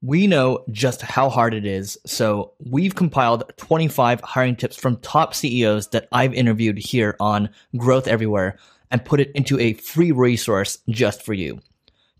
We 0.00 0.28
know 0.28 0.64
just 0.70 1.02
how 1.02 1.28
hard 1.28 1.54
it 1.54 1.66
is, 1.66 1.98
so 2.06 2.52
we've 2.64 2.94
compiled 2.94 3.50
25 3.56 4.20
hiring 4.20 4.54
tips 4.54 4.76
from 4.76 4.98
top 4.98 5.34
CEOs 5.34 5.88
that 5.88 6.06
I've 6.12 6.34
interviewed 6.34 6.78
here 6.78 7.16
on 7.18 7.50
Growth 7.76 8.06
Everywhere 8.06 8.58
and 8.92 9.04
put 9.04 9.18
it 9.18 9.32
into 9.34 9.58
a 9.58 9.72
free 9.72 10.12
resource 10.12 10.78
just 10.88 11.22
for 11.22 11.34
you. 11.34 11.58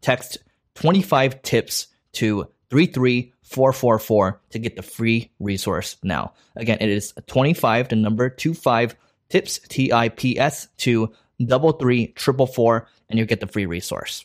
Text 0.00 0.38
25 0.74 1.40
tips 1.42 1.86
to 2.14 2.48
33444 2.70 4.40
to 4.50 4.58
get 4.58 4.74
the 4.74 4.82
free 4.82 5.30
resource 5.38 5.96
now. 6.02 6.32
Again, 6.56 6.78
it 6.80 6.88
is 6.88 7.14
25 7.28 7.88
to 7.88 7.96
number 7.96 8.28
25 8.28 8.96
tips, 9.28 9.60
T 9.68 9.92
I 9.92 10.08
P 10.08 10.38
S, 10.38 10.66
to 10.78 11.12
double 11.44 11.72
three 11.72 12.08
triple 12.08 12.46
four, 12.46 12.88
and 13.08 13.18
you 13.18 13.24
get 13.24 13.40
the 13.40 13.46
free 13.46 13.66
resource. 13.66 14.24